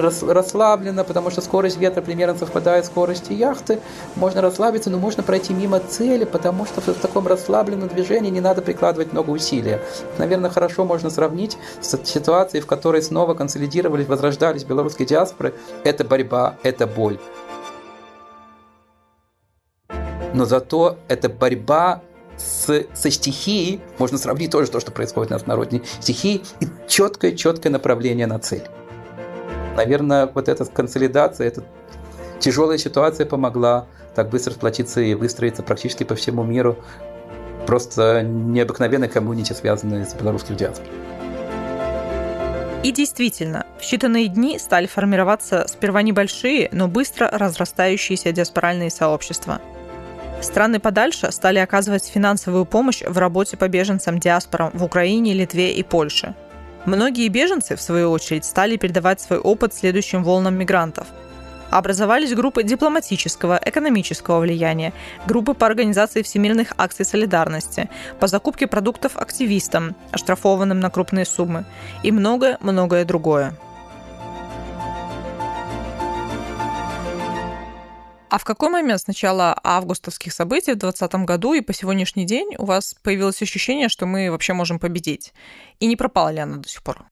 расслабленно, 0.00 1.04
потому 1.04 1.30
что 1.30 1.40
скорость 1.40 1.78
ветра 1.78 2.02
примерно 2.02 2.38
совпадает 2.38 2.84
с 2.84 2.88
скоростью 2.88 3.36
яхты. 3.36 3.80
Можно 4.14 4.40
расслабиться, 4.42 4.90
но 4.90 4.98
можно 4.98 5.22
пройти 5.22 5.54
мимо 5.54 5.80
цели, 5.80 6.24
потому 6.24 6.66
что 6.66 6.80
в 6.80 6.94
таком 6.94 7.26
расслабленном 7.26 7.88
движении 7.88 8.30
не 8.30 8.40
надо 8.40 8.62
прикладывать 8.62 9.12
много 9.12 9.30
усилия. 9.30 9.80
Наверное, 10.18 10.50
хорошо 10.50 10.84
можно 10.84 11.10
сравнить 11.10 11.56
с 11.80 11.96
ситуацией, 12.04 12.62
в 12.62 12.66
которой 12.66 13.02
снова 13.02 13.34
консолидировались, 13.34 14.06
возрождались 14.06 14.64
белорусские 14.64 15.06
диаспоры. 15.06 15.54
Это 15.84 16.04
борьба, 16.04 16.56
это 16.62 16.86
боль. 16.86 17.18
Но 20.34 20.44
зато 20.44 20.98
эта 21.08 21.28
борьба 21.28 22.02
с, 22.36 22.84
со 22.94 23.10
стихией 23.10 23.80
можно 23.98 24.18
сравнить 24.18 24.50
тоже 24.50 24.70
то, 24.70 24.80
что 24.80 24.90
происходит 24.90 25.30
у 25.30 25.34
нас 25.34 25.42
в 25.44 25.46
народной 25.46 25.82
стихии, 26.00 26.42
и 26.60 26.66
четкое-четкое 26.86 27.72
направление 27.72 28.26
на 28.26 28.38
цель. 28.38 28.62
Наверное, 29.76 30.26
вот 30.26 30.48
эта 30.48 30.64
консолидация, 30.64 31.48
эта 31.48 31.62
тяжелая 32.40 32.78
ситуация 32.78 33.26
помогла 33.26 33.86
так 34.14 34.30
быстро 34.30 34.52
сплотиться 34.52 35.02
и 35.02 35.14
выстроиться 35.14 35.62
практически 35.62 36.04
по 36.04 36.14
всему 36.14 36.42
миру. 36.44 36.78
Просто 37.66 38.22
необыкновенной 38.22 39.08
комьюнити, 39.08 39.52
связанной 39.52 40.06
с 40.06 40.14
белорусским 40.14 40.56
диаспорой. 40.56 40.90
И 42.82 42.92
действительно, 42.92 43.66
в 43.78 43.82
считанные 43.82 44.28
дни 44.28 44.58
стали 44.58 44.86
формироваться 44.86 45.66
сперва 45.68 46.02
небольшие, 46.02 46.68
но 46.72 46.86
быстро 46.88 47.28
разрастающиеся 47.30 48.32
диаспоральные 48.32 48.90
сообщества. 48.90 49.60
Страны 50.40 50.78
подальше 50.78 51.32
стали 51.32 51.58
оказывать 51.58 52.06
финансовую 52.06 52.64
помощь 52.64 53.02
в 53.02 53.18
работе 53.18 53.56
по 53.56 53.68
беженцам-диаспорам 53.68 54.70
в 54.72 54.84
Украине, 54.84 55.34
Литве 55.34 55.72
и 55.72 55.82
Польше. 55.82 56.34
Многие 56.86 57.28
беженцы, 57.28 57.76
в 57.76 57.80
свою 57.80 58.10
очередь, 58.10 58.44
стали 58.44 58.76
передавать 58.76 59.20
свой 59.20 59.38
опыт 59.38 59.74
следующим 59.74 60.24
волнам 60.24 60.56
мигрантов– 60.56 61.06
Образовались 61.70 62.34
группы 62.34 62.62
дипломатического, 62.62 63.60
экономического 63.62 64.38
влияния, 64.40 64.92
группы 65.26 65.52
по 65.52 65.66
организации 65.66 66.22
всемирных 66.22 66.72
акций 66.78 67.04
солидарности, 67.04 67.90
по 68.20 68.28
закупке 68.28 68.66
продуктов 68.66 69.16
активистам, 69.16 69.96
оштрафованным 70.12 70.78
на 70.78 70.90
крупные 70.90 71.24
суммы 71.24 71.64
и 72.02 72.12
многое-многое 72.12 73.04
другое. 73.04 73.54
А 78.28 78.38
в 78.38 78.44
какой 78.44 78.70
момент 78.70 79.00
с 79.00 79.06
начала 79.06 79.58
августовских 79.62 80.32
событий 80.32 80.72
в 80.72 80.78
2020 80.78 81.26
году 81.26 81.54
и 81.54 81.60
по 81.60 81.72
сегодняшний 81.72 82.24
день 82.24 82.56
у 82.58 82.64
вас 82.64 82.94
появилось 83.02 83.40
ощущение, 83.40 83.88
что 83.88 84.06
мы 84.06 84.30
вообще 84.30 84.52
можем 84.52 84.80
победить? 84.80 85.32
И 85.78 85.86
не 85.86 85.96
пропало 85.96 86.30
ли 86.30 86.40
оно 86.40 86.56
до 86.56 86.68
сих 86.68 86.82
пор? 86.82 87.06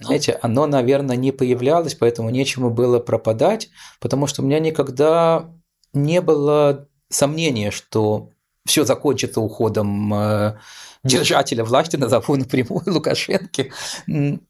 Знаете, 0.00 0.38
оно, 0.42 0.66
наверное, 0.66 1.16
не 1.16 1.32
появлялось, 1.32 1.94
поэтому 1.94 2.30
нечему 2.30 2.70
было 2.70 2.98
пропадать, 2.98 3.70
потому 4.00 4.26
что 4.26 4.42
у 4.42 4.44
меня 4.44 4.58
никогда 4.58 5.50
не 5.92 6.20
было 6.20 6.88
сомнения, 7.08 7.70
что 7.70 8.30
все 8.64 8.84
закончится 8.84 9.40
уходом 9.40 10.12
э, 10.14 10.58
держателя 11.04 11.64
власти, 11.64 11.96
назову 11.96 12.36
напрямую 12.36 12.84
Лукашенко. 12.86 13.66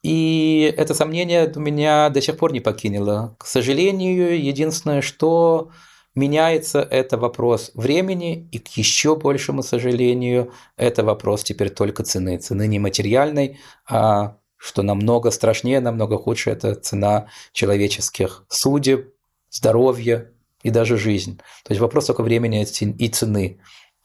И 0.02 0.74
это 0.76 0.94
сомнение 0.94 1.50
у 1.54 1.60
меня 1.60 2.10
до 2.10 2.20
сих 2.20 2.36
пор 2.36 2.52
не 2.52 2.60
покинуло. 2.60 3.36
К 3.38 3.46
сожалению, 3.46 4.42
единственное, 4.42 5.02
что 5.02 5.70
меняется, 6.14 6.80
это 6.82 7.16
вопрос 7.16 7.70
времени, 7.74 8.48
и 8.52 8.58
к 8.58 8.68
еще 8.68 9.16
большему 9.16 9.62
сожалению, 9.62 10.52
это 10.76 11.04
вопрос 11.04 11.42
теперь 11.42 11.70
только 11.70 12.04
цены. 12.04 12.36
Цены 12.38 12.66
не 12.66 12.78
материальной, 12.78 13.58
а 13.88 14.36
что 14.58 14.82
намного 14.82 15.30
страшнее, 15.30 15.80
намного 15.80 16.18
худше– 16.18 16.50
это 16.52 16.74
цена 16.74 17.28
человеческих 17.52 18.44
судеб, 18.48 19.12
здоровья 19.50 20.30
и 20.62 20.70
даже 20.70 20.96
жизнь. 20.96 21.38
То 21.64 21.72
есть 21.72 21.80
вопрос 21.80 22.06
только 22.06 22.22
времени 22.22 22.62
и 22.62 23.08
цены. 23.08 23.58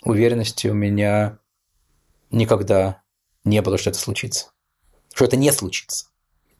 Уверенности 0.03 0.67
у 0.67 0.73
меня 0.73 1.39
никогда 2.32 3.02
не 3.44 3.62
было, 3.62 3.78
что 3.78 3.90
это 3.90 4.00
случится. 4.00 4.52
Что 5.13 5.26
это 5.26 5.38
не 5.38 5.52
случится. 5.52 6.08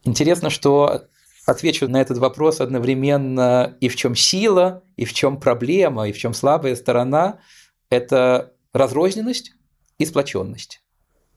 Интересно, 0.04 0.50
что 0.50 1.08
отвечу 1.46 1.88
на 1.88 2.02
этот 2.02 2.18
вопрос 2.18 2.62
одновременно 2.62 3.78
и 3.80 3.90
в 3.90 3.96
чем 3.96 4.16
сила, 4.16 4.84
и 4.96 5.06
в 5.06 5.14
чем 5.14 5.40
проблема, 5.40 6.08
и 6.08 6.12
в 6.12 6.18
чем 6.18 6.34
слабая 6.34 6.76
сторона– 6.76 7.40
это 7.90 8.54
разрозненность 8.74 9.54
и 9.98 10.06
сплоченность. 10.06 10.82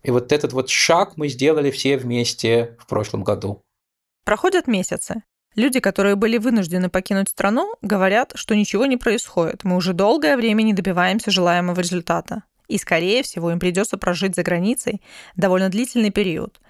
И 0.03 0.11
вот 0.11 0.33
этот 0.33 0.53
вот 0.53 0.71
шаг 0.71 1.17
мы 1.17 1.29
сделали 1.29 1.71
все 1.71 1.97
вместе 1.97 2.77
в 2.81 2.87
прошлом 2.87 3.23
году. 3.23 3.63
Проходят 4.25 4.67
месяцы. 4.67 5.23
Люди, 5.57 5.81
которые 5.81 6.15
были 6.15 6.39
вынуждены 6.39 6.89
покинуть 6.89 7.29
страну, 7.29 7.75
говорят, 7.83 8.33
что 8.35 8.55
ничего 8.55 8.87
не 8.87 8.97
происходит. 8.97 9.65
Мы 9.65 9.77
уже 9.77 9.93
долгое 9.93 10.37
время 10.37 10.63
не 10.63 10.73
добиваемся 10.73 11.31
желаемого 11.31 11.81
результата. 11.81 12.45
И, 12.71 12.79
скорее 12.79 13.25
всего, 13.25 13.51
им 13.51 13.59
придется 13.59 13.99
прожить 13.99 14.37
за 14.37 14.45
границей 14.45 15.03
довольно 15.35 15.69
длительный 15.69 16.11
период. 16.11 16.61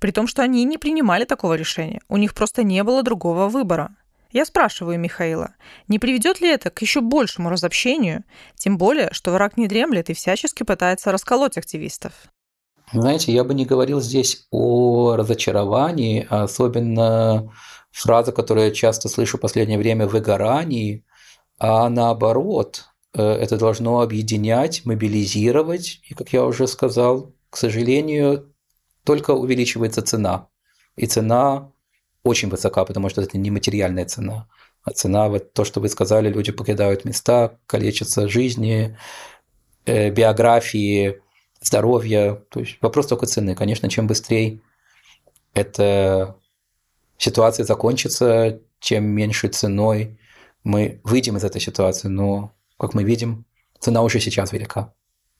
При 0.00 0.10
том, 0.10 0.26
что 0.26 0.42
они 0.42 0.64
не 0.64 0.78
принимали 0.78 1.24
такого 1.24 1.54
решения. 1.54 2.00
У 2.08 2.16
них 2.16 2.34
просто 2.34 2.64
не 2.64 2.82
было 2.82 3.04
другого 3.04 3.48
выбора. 3.48 3.94
Я 4.32 4.44
спрашиваю 4.44 4.98
Михаила, 4.98 5.54
не 5.86 6.00
приведет 6.00 6.40
ли 6.40 6.48
это 6.48 6.70
к 6.70 6.82
еще 6.82 7.00
большему 7.00 7.50
разобщению, 7.50 8.24
тем 8.56 8.78
более, 8.78 9.10
что 9.12 9.30
враг 9.30 9.56
не 9.56 9.68
дремлет 9.68 10.10
и 10.10 10.14
всячески 10.14 10.64
пытается 10.64 11.12
расколоть 11.12 11.56
активистов. 11.56 12.12
Знаете, 12.92 13.32
я 13.32 13.44
бы 13.44 13.54
не 13.54 13.64
говорил 13.64 14.00
здесь 14.00 14.48
о 14.50 15.14
разочаровании, 15.14 16.26
особенно 16.28 17.48
фраза, 17.92 18.32
которую 18.32 18.66
я 18.66 18.72
часто 18.72 19.08
слышу 19.08 19.38
в 19.38 19.40
последнее 19.40 19.78
время, 19.78 20.08
выгорании, 20.08 21.04
а 21.60 21.88
наоборот, 21.88 22.86
это 23.20 23.56
должно 23.58 24.00
объединять, 24.00 24.84
мобилизировать, 24.84 26.00
и, 26.08 26.14
как 26.14 26.32
я 26.32 26.44
уже 26.44 26.66
сказал, 26.66 27.32
к 27.50 27.56
сожалению, 27.56 28.52
только 29.04 29.32
увеличивается 29.32 30.02
цена. 30.02 30.48
И 30.96 31.06
цена 31.06 31.72
очень 32.24 32.48
высока, 32.48 32.84
потому 32.84 33.08
что 33.08 33.22
это 33.22 33.38
не 33.38 33.50
материальная 33.50 34.06
цена, 34.06 34.48
а 34.82 34.90
цена, 34.90 35.28
вот 35.28 35.52
то, 35.52 35.64
что 35.64 35.80
вы 35.80 35.88
сказали, 35.88 36.28
люди 36.28 36.52
покидают 36.52 37.04
места, 37.04 37.58
калечатся 37.66 38.28
жизни, 38.28 38.96
э, 39.86 40.10
биографии, 40.10 41.20
здоровья. 41.60 42.42
То 42.50 42.60
есть 42.60 42.78
вопрос 42.80 43.06
только 43.06 43.26
цены. 43.26 43.54
Конечно, 43.54 43.88
чем 43.88 44.06
быстрее 44.06 44.60
эта 45.54 46.36
ситуация 47.16 47.64
закончится, 47.64 48.60
чем 48.80 49.04
меньше 49.04 49.48
ценой 49.48 50.18
мы 50.64 51.00
выйдем 51.04 51.36
из 51.36 51.44
этой 51.44 51.60
ситуации. 51.60 52.08
Но, 52.08 52.52
как 52.78 52.94
мы 52.94 53.04
видим, 53.04 53.44
цена 53.78 54.02
уже 54.02 54.20
сейчас 54.20 54.52
велика 54.52 54.92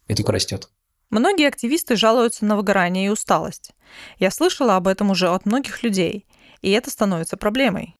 и 0.09 0.15
только 0.15 0.33
растет. 0.33 0.69
Многие 1.11 1.49
активисты 1.49 1.97
жалуются 1.97 2.45
на 2.45 2.57
выгорание 2.57 3.07
и 3.07 3.11
усталость. 3.11 3.73
Я 4.19 4.31
слышала 4.31 4.77
об 4.77 4.89
этом 4.89 5.11
уже 5.11 5.29
от 5.29 5.47
многих 5.47 5.83
людей, 5.83 6.27
и 6.61 6.71
это 6.71 6.91
становится 6.91 7.37
проблемой. 7.37 7.97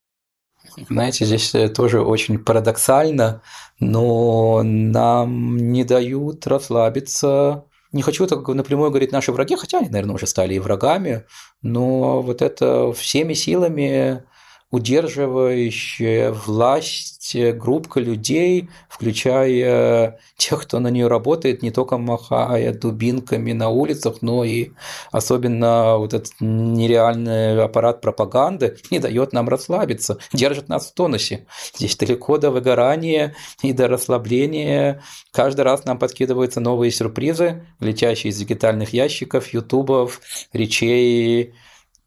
Знаете, 0.89 1.27
здесь 1.27 1.55
тоже 1.75 2.01
очень 2.01 2.39
парадоксально, 2.39 3.43
но 3.79 4.63
нам 4.63 5.57
не 5.59 5.85
дают 5.85 6.47
расслабиться 6.47 7.65
не 7.95 8.03
хочу 8.03 8.27
так 8.27 8.47
напрямую 8.49 8.91
говорить 8.91 9.13
наши 9.13 9.31
враги, 9.31 9.55
хотя 9.55 9.79
они, 9.79 9.89
наверное, 9.89 10.17
уже 10.17 10.27
стали 10.27 10.55
и 10.55 10.59
врагами, 10.59 11.25
но 11.63 12.23
вот 12.23 12.43
это 12.43 12.93
всеми 12.93 13.35
силами 13.35 14.25
удерживающая 14.71 16.33
власть 16.33 17.37
группка 17.55 18.01
людей, 18.01 18.69
включая 18.89 20.19
тех, 20.37 20.63
кто 20.63 20.81
на 20.81 20.89
нее 20.89 21.07
работает, 21.07 21.63
не 21.63 21.71
только 21.71 21.97
махая 21.97 22.75
дубинками 22.75 23.53
на 23.53 23.69
улицах, 23.69 24.17
но 24.21 24.45
и 24.45 24.71
особенно 25.13 25.97
вот 25.97 26.13
этот 26.13 26.33
нереальный 26.41 27.63
аппарат 27.63 28.01
пропаганды 28.01 28.77
не 28.91 28.99
дает 28.99 29.33
нам 29.33 29.49
расслабиться, 29.49 30.19
держит 30.33 30.69
нас 30.69 30.91
в 30.91 30.95
тонусе. 30.95 31.47
Здесь 31.75 31.97
далеко 31.97 32.39
до 32.39 32.51
выгорания 32.51 33.35
и 33.63 33.73
до 33.73 33.89
расслабления. 33.89 35.03
Каждый 35.31 35.63
раз 35.63 35.85
нам 35.85 35.99
подкидываются 35.99 36.61
новые 36.61 36.91
сюрпризы, 36.91 37.67
летящие 37.81 38.31
из 38.31 38.39
дигитальных 38.39 38.93
ящиков, 38.93 39.49
ютубов, 39.49 40.21
речей, 40.53 41.55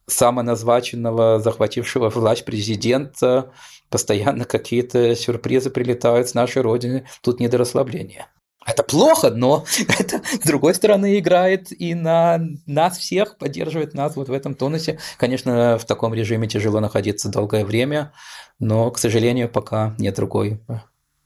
самоназначенного, 0.08 1.40
захватившего 1.40 2.10
власть 2.10 2.46
президента, 2.46 3.52
постоянно 3.90 4.46
какие-то 4.46 5.16
сюрпризы 5.16 5.70
прилетают 5.70 6.30
с 6.30 6.34
нашей 6.34 6.62
родины, 6.62 7.06
тут 7.22 7.40
не 7.40 7.48
до 7.48 7.58
расслабления. 7.58 8.28
Это 8.66 8.84
плохо, 8.84 9.30
но 9.32 9.66
это, 10.00 10.22
с 10.42 10.46
другой 10.46 10.76
стороны, 10.76 11.18
играет 11.20 11.72
и 11.72 11.94
на 11.94 12.40
нас 12.66 12.98
всех, 12.98 13.38
поддерживает 13.38 13.94
нас 13.94 14.16
вот 14.16 14.28
в 14.28 14.34
этом 14.34 14.56
тонусе. 14.56 15.00
Конечно, 15.18 15.78
в 15.78 15.86
таком 15.86 16.14
режиме 16.14 16.48
тяжело 16.48 16.82
находиться 16.82 17.30
долгое 17.30 17.64
время, 17.64 18.12
но, 18.60 18.92
к 18.92 18.98
сожалению, 18.98 19.48
пока 19.48 19.96
нет 19.98 20.16
другой, 20.16 20.60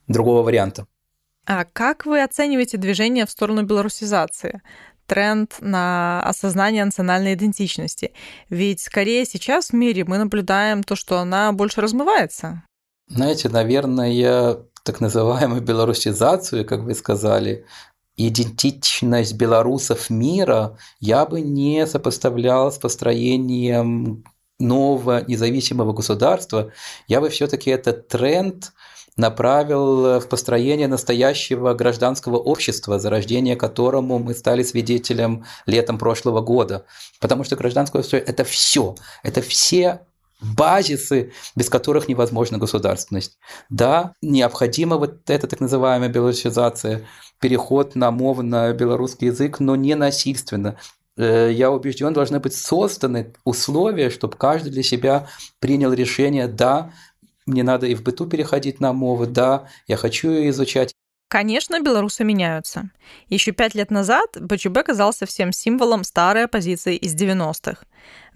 другого 0.07 0.43
варианта. 0.43 0.85
А 1.47 1.65
как 1.65 2.05
вы 2.05 2.21
оцениваете 2.21 2.77
движение 2.77 3.25
в 3.25 3.31
сторону 3.31 3.63
белорусизации? 3.63 4.61
Тренд 5.05 5.55
на 5.59 6.21
осознание 6.23 6.85
национальной 6.85 7.33
идентичности. 7.33 8.13
Ведь 8.49 8.81
скорее 8.81 9.25
сейчас 9.25 9.69
в 9.69 9.73
мире 9.73 10.05
мы 10.05 10.17
наблюдаем 10.17 10.83
то, 10.83 10.95
что 10.95 11.19
она 11.19 11.51
больше 11.51 11.81
размывается. 11.81 12.63
Знаете, 13.07 13.49
наверное, 13.49 14.57
так 14.83 15.01
называемую 15.01 15.61
белорусизацию, 15.61 16.65
как 16.65 16.81
вы 16.81 16.95
сказали, 16.95 17.65
идентичность 18.17 19.33
белорусов 19.33 20.09
мира 20.09 20.77
я 20.99 21.25
бы 21.25 21.41
не 21.41 21.85
сопоставлял 21.87 22.71
с 22.71 22.77
построением 22.77 24.23
нового 24.59 25.23
независимого 25.27 25.93
государства. 25.93 26.71
Я 27.07 27.19
бы 27.19 27.29
все-таки 27.29 27.69
этот 27.69 28.07
тренд 28.07 28.73
направил 29.17 30.19
в 30.19 30.27
построение 30.27 30.87
настоящего 30.87 31.73
гражданского 31.73 32.37
общества, 32.37 32.99
за 32.99 33.09
рождение 33.09 33.55
которому 33.55 34.19
мы 34.19 34.33
стали 34.33 34.63
свидетелем 34.63 35.45
летом 35.65 35.97
прошлого 35.97 36.41
года. 36.41 36.85
Потому 37.19 37.43
что 37.43 37.55
гражданское 37.55 37.99
общество– 37.99 38.17
это 38.25 38.43
все, 38.43 38.95
это 39.23 39.41
все 39.41 40.01
базисы, 40.41 41.31
без 41.55 41.69
которых 41.69 42.07
невозможна 42.07 42.57
государственность. 42.57 43.37
Да, 43.69 44.13
необходима 44.21 44.97
вот 44.97 45.29
эта 45.29 45.47
так 45.47 45.59
называемая 45.59 46.09
белорусизация, 46.09 47.05
переход 47.39 47.95
на 47.95 48.11
мову 48.11 48.41
на 48.41 48.71
белорусский 48.73 49.27
язык, 49.27 49.59
но 49.59 49.75
не 49.75 49.95
насильственно. 49.95 50.77
Э, 51.17 51.49
я 51.51 51.71
убежден, 51.71 52.13
должны 52.13 52.39
быть 52.39 52.55
созданы 52.55 53.33
условия, 53.43 54.09
чтобы 54.09 54.37
каждый 54.37 54.71
для 54.71 54.83
себя 54.83 55.27
принял 55.59 55.93
решение, 55.93 56.47
да, 56.47 56.91
мне 57.45 57.63
надо 57.63 57.87
и 57.87 57.95
в 57.95 58.03
быту 58.03 58.27
переходить 58.27 58.79
на 58.79 58.93
мовы, 58.93 59.27
да, 59.27 59.67
я 59.87 59.97
хочу 59.97 60.29
ее 60.29 60.49
изучать. 60.49 60.93
Конечно, 61.31 61.79
белорусы 61.79 62.25
меняются. 62.25 62.89
Еще 63.29 63.53
пять 63.53 63.73
лет 63.73 63.89
назад 63.89 64.35
БЧБ 64.37 64.83
казался 64.85 65.25
всем 65.25 65.53
символом 65.53 66.03
старой 66.03 66.43
оппозиции 66.43 66.97
из 66.97 67.15
90-х. 67.15 67.85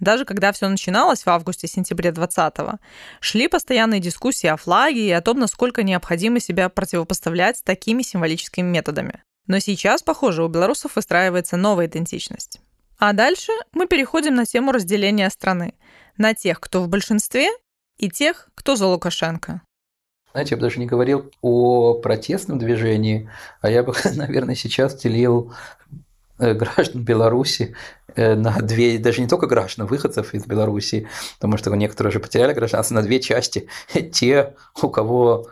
Даже 0.00 0.24
когда 0.24 0.50
все 0.52 0.66
начиналось 0.66 1.24
в 1.24 1.28
августе-сентябре 1.28 2.08
20-го, 2.08 2.78
шли 3.20 3.48
постоянные 3.48 4.00
дискуссии 4.00 4.46
о 4.46 4.56
флаге 4.56 5.08
и 5.08 5.10
о 5.10 5.20
том, 5.20 5.38
насколько 5.38 5.82
необходимо 5.82 6.40
себя 6.40 6.70
противопоставлять 6.70 7.62
такими 7.64 8.00
символическими 8.00 8.66
методами. 8.66 9.22
Но 9.46 9.58
сейчас, 9.58 10.02
похоже, 10.02 10.42
у 10.42 10.48
белорусов 10.48 10.96
выстраивается 10.96 11.58
новая 11.58 11.88
идентичность. 11.88 12.60
А 12.98 13.12
дальше 13.12 13.52
мы 13.72 13.86
переходим 13.86 14.34
на 14.34 14.46
тему 14.46 14.72
разделения 14.72 15.28
страны. 15.28 15.74
На 16.16 16.32
тех, 16.32 16.60
кто 16.60 16.82
в 16.82 16.88
большинстве, 16.88 17.50
и 17.98 18.10
тех, 18.10 18.48
кто 18.54 18.76
за 18.76 18.86
Лукашенко. 18.86 19.62
Знаете, 20.32 20.50
я 20.54 20.56
бы 20.58 20.62
даже 20.62 20.78
не 20.78 20.86
говорил 20.86 21.30
о 21.40 21.94
протестном 21.94 22.58
движении, 22.58 23.30
а 23.62 23.70
я 23.70 23.82
бы, 23.82 23.94
наверное, 24.16 24.54
сейчас 24.54 24.94
делил 24.94 25.54
э, 26.38 26.52
граждан 26.52 27.04
Беларуси 27.04 27.74
э, 28.14 28.34
на 28.34 28.58
две, 28.60 28.98
даже 28.98 29.22
не 29.22 29.28
только 29.28 29.46
граждан, 29.46 29.86
выходцев 29.86 30.34
из 30.34 30.44
Беларуси, 30.44 31.08
потому 31.36 31.56
что 31.56 31.74
некоторые 31.74 32.10
уже 32.10 32.20
потеряли 32.20 32.52
гражданство, 32.52 32.94
на 32.94 33.02
две 33.02 33.20
части. 33.20 33.68
Те, 34.12 34.54
у 34.82 34.90
кого 34.90 35.48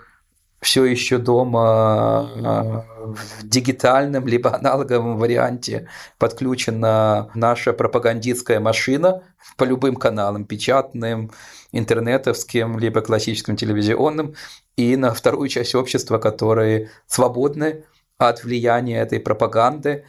все 0.64 0.84
еще 0.86 1.18
дома 1.18 2.30
э, 2.34 3.06
в 3.06 3.46
дигитальном 3.46 4.26
либо 4.26 4.54
аналоговом 4.54 5.18
варианте 5.18 5.88
подключена 6.18 7.30
наша 7.34 7.74
пропагандистская 7.74 8.60
машина 8.60 9.22
по 9.56 9.64
любым 9.64 9.96
каналам, 9.96 10.46
печатным, 10.46 11.30
интернетовским, 11.72 12.78
либо 12.78 13.02
классическим 13.02 13.56
телевизионным, 13.56 14.34
и 14.76 14.96
на 14.96 15.12
вторую 15.12 15.48
часть 15.48 15.74
общества, 15.74 16.18
которые 16.18 16.90
свободны 17.06 17.84
от 18.16 18.42
влияния 18.42 19.00
этой 19.00 19.20
пропаганды, 19.20 20.04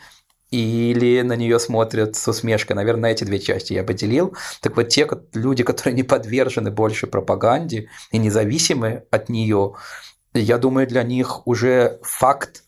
или 0.52 1.22
на 1.22 1.36
нее 1.36 1.60
смотрят 1.60 2.15
с 2.15 2.28
усмешкой. 2.30 2.78
Наверное, 2.78 3.12
эти 3.12 3.26
две 3.26 3.39
части 3.39 3.74
я 3.74 3.84
поделил. 3.84 4.38
Так 4.62 4.78
вот, 4.78 4.88
те 4.88 5.06
люди, 5.34 5.63
которые 5.63 5.96
не 5.96 6.04
подвержены 6.04 6.72
больше 6.72 7.08
пропаганде 7.08 7.89
и 8.12 8.18
независимы 8.18 9.04
от 9.12 9.28
нее, 9.28 9.74
я 10.39 10.58
думаю, 10.58 10.88
для 10.88 11.04
них 11.04 11.48
уже 11.48 12.00
факт 12.04 12.63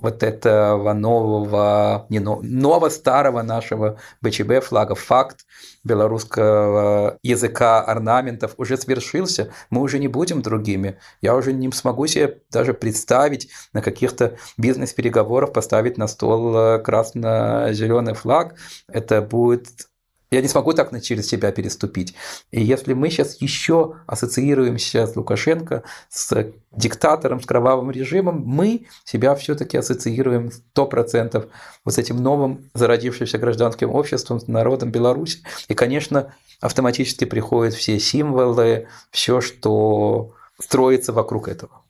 вот 0.00 0.22
этого 0.22 0.92
нового, 0.92 2.06
не 2.08 2.20
нового, 2.20 2.88
старого 2.88 3.42
нашего 3.42 3.98
БЧБ 4.20 4.62
флага, 4.62 4.94
факт 4.94 5.44
белорусского 5.84 7.18
языка, 7.22 7.82
орнаментов 7.82 8.54
уже 8.58 8.76
свершился. 8.76 9.52
Мы 9.70 9.80
уже 9.80 9.98
не 9.98 10.08
будем 10.08 10.42
другими. 10.42 10.98
Я 11.20 11.34
уже 11.34 11.52
не 11.52 11.70
смогу 11.72 12.06
себе 12.06 12.40
даже 12.50 12.74
представить 12.74 13.50
на 13.72 13.82
каких-то 13.82 14.36
бизнес-переговорах 14.56 15.52
поставить 15.52 15.98
на 15.98 16.06
стол 16.06 16.56
э, 16.56 16.78
красно-зеленый 16.78 18.14
флаг. 18.14 18.54
Это 18.88 19.22
будет 19.22 19.87
я 20.30 20.42
не 20.42 20.48
смогу 20.48 20.72
так 20.72 20.88
через 21.02 21.28
себя 21.28 21.52
переступить. 21.52 22.14
И 22.50 22.62
если 22.62 22.92
мы 22.92 23.10
сейчас 23.10 23.40
еще 23.40 23.96
ассоциируемся 24.06 25.06
с 25.06 25.16
Лукашенко, 25.16 25.82
с 26.10 26.52
диктатором, 26.72 27.40
с 27.40 27.46
кровавым 27.46 27.90
режимом, 27.90 28.42
мы 28.44 28.86
себя 29.04 29.34
все-таки 29.34 29.78
ассоциируем 29.78 30.50
100% 30.76 31.48
вот 31.84 31.94
с 31.94 31.98
этим 31.98 32.22
новым 32.22 32.70
зародившимся 32.74 33.38
гражданским 33.38 33.90
обществом, 33.90 34.40
с 34.40 34.48
народом 34.48 34.90
Беларуси. 34.90 35.42
И, 35.68 35.74
конечно, 35.74 36.34
автоматически 36.60 37.24
приходят 37.24 37.74
все 37.74 37.98
символы, 37.98 38.88
все, 39.10 39.40
что 39.40 40.34
строится 40.60 41.12
вокруг 41.12 41.48
этого. 41.48 41.82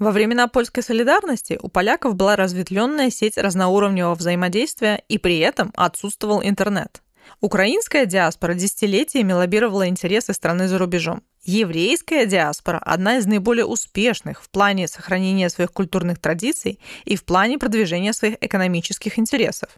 Во 0.00 0.10
времена 0.10 0.48
польской 0.48 0.82
солидарности 0.82 1.56
у 1.62 1.68
поляков 1.68 2.16
была 2.16 2.34
разветвленная 2.34 3.10
сеть 3.10 3.38
разноуровневого 3.38 4.16
взаимодействия, 4.16 5.00
и 5.08 5.18
при 5.18 5.38
этом 5.38 5.72
отсутствовал 5.76 6.42
интернет. 6.42 7.03
Украинская 7.40 8.06
диаспора 8.06 8.54
десятилетиями 8.54 9.32
лоббировала 9.32 9.88
интересы 9.88 10.32
страны 10.32 10.68
за 10.68 10.78
рубежом. 10.78 11.22
Еврейская 11.44 12.24
диаспора– 12.24 12.78
одна 12.84 13.18
из 13.18 13.26
наиболее 13.26 13.66
успешных 13.66 14.42
в 14.42 14.48
плане 14.48 14.88
сохранения 14.88 15.50
своих 15.50 15.72
культурных 15.72 16.18
традиций 16.18 16.80
и 17.04 17.16
в 17.16 17.24
плане 17.24 17.58
продвижения 17.58 18.14
своих 18.14 18.36
экономических 18.40 19.18
интересов. 19.18 19.68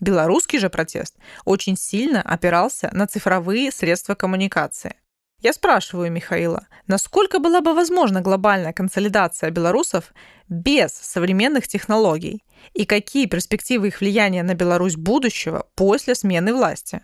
Белорусский 0.00 0.58
же 0.58 0.70
протест 0.70 1.14
очень 1.44 1.76
сильно 1.76 2.20
опирался 2.20 2.90
на 2.92 3.06
цифровые 3.06 3.70
средства 3.70 4.16
коммуникации. 4.16 4.96
Я 5.44 5.52
спрашиваю 5.52 6.10
Михаила, 6.10 6.66
насколько 6.86 7.38
была 7.38 7.60
бы 7.60 7.74
возможна 7.74 8.22
глобальная 8.22 8.72
консолидация 8.72 9.50
белорусов 9.50 10.14
без 10.48 10.90
современных 10.92 11.68
технологий 11.68 12.42
и 12.72 12.86
какие 12.86 13.26
перспективы 13.26 13.88
их 13.88 14.00
влияния 14.00 14.42
на 14.42 14.54
Беларусь 14.54 14.96
будущего 14.96 15.66
после 15.74 16.14
смены 16.14 16.54
власти? 16.54 17.02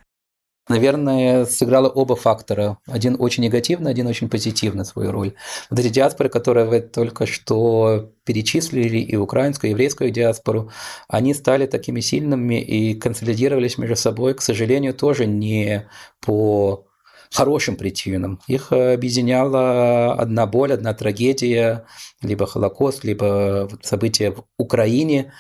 наверное, 0.68 1.46
сыграло 1.46 1.88
оба 1.88 2.14
фактора. 2.14 2.78
Один 2.86 3.16
очень 3.18 3.42
негативный, 3.42 3.90
один 3.90 4.06
очень 4.06 4.30
позитивный 4.30 4.84
свою 4.84 5.10
роль. 5.10 5.34
Вот 5.68 5.80
эти 5.80 5.88
диаспоры, 5.88 6.30
которые 6.30 6.64
вы 6.64 6.80
только 6.80 7.26
что 7.26 8.12
перечислили, 8.24 8.98
и 8.98 9.16
украинскую, 9.16 9.70
и 9.70 9.72
еврейскую 9.72 10.12
диаспору, 10.12 10.70
они 11.08 11.34
стали 11.34 11.66
такими 11.66 11.98
сильными 11.98 12.62
и 12.62 12.94
консолидировались 12.94 13.78
между 13.78 13.96
собой, 13.96 14.34
к 14.34 14.42
сожалению, 14.42 14.94
тоже 14.94 15.26
не 15.26 15.88
по 16.20 16.86
хорошим 17.30 17.76
причинам. 17.76 18.40
Их 18.46 18.72
объединяла 18.72 20.14
одна 20.14 20.46
боль, 20.46 20.72
одна 20.72 20.94
трагедия, 20.94 21.84
либо 22.22 22.46
Холокост, 22.46 23.04
либо 23.04 23.68
события 23.82 24.32
в 24.32 24.44
Украине 24.58 25.32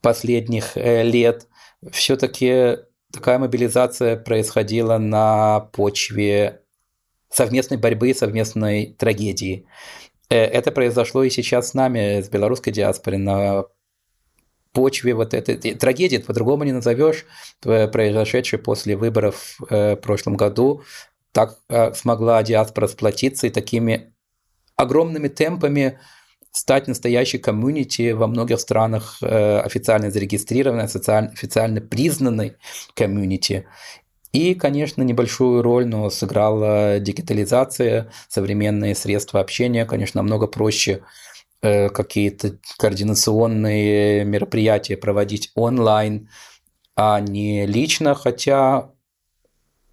последних 0.00 0.76
э, 0.76 1.02
лет. 1.02 1.48
Все-таки 1.90 2.78
такая 3.12 3.38
мобилизация 3.38 4.16
происходила 4.16 4.98
на 4.98 5.60
почве 5.72 6.62
совместной 7.30 7.78
борьбы, 7.78 8.12
совместной 8.14 8.94
трагедии. 8.98 9.66
Э, 10.28 10.36
это 10.36 10.72
произошло 10.72 11.22
и 11.22 11.30
сейчас 11.30 11.70
с 11.70 11.74
нами, 11.74 12.20
с 12.20 12.28
белорусской 12.28 12.72
диаспорой, 12.72 13.18
на 13.18 13.64
почве 14.74 15.14
вот 15.14 15.32
этой 15.32 15.56
трагедии, 15.74 16.18
по-другому 16.18 16.64
не 16.64 16.72
назовешь, 16.72 17.24
произошедшей 17.62 18.58
после 18.58 18.96
выборов 18.96 19.58
э, 19.70 19.94
в 19.94 20.00
прошлом 20.00 20.36
году, 20.36 20.82
так 21.32 21.58
э, 21.68 21.94
смогла 21.94 22.42
диаспора 22.42 22.88
сплотиться 22.88 23.46
и 23.46 23.50
такими 23.50 24.12
огромными 24.76 25.28
темпами 25.28 25.98
стать 26.52 26.86
настоящей 26.88 27.38
комьюнити 27.38 28.12
во 28.12 28.26
многих 28.26 28.60
странах 28.60 29.18
э, 29.22 29.58
официально 29.60 30.10
зарегистрированной, 30.10 30.84
официально 30.84 31.80
признанной 31.80 32.56
комьюнити. 32.94 33.66
И, 34.32 34.54
конечно, 34.54 35.02
небольшую 35.02 35.62
роль, 35.62 35.86
но 35.86 36.10
сыграла 36.10 36.98
дигитализация, 36.98 38.10
современные 38.28 38.96
средства 38.96 39.40
общения, 39.40 39.84
конечно, 39.84 40.20
намного 40.20 40.48
проще 40.48 41.02
какие-то 41.64 42.58
координационные 42.76 44.24
мероприятия 44.24 44.96
проводить 44.96 45.50
онлайн, 45.54 46.28
а 46.94 47.20
не 47.20 47.66
лично, 47.66 48.14
хотя 48.14 48.90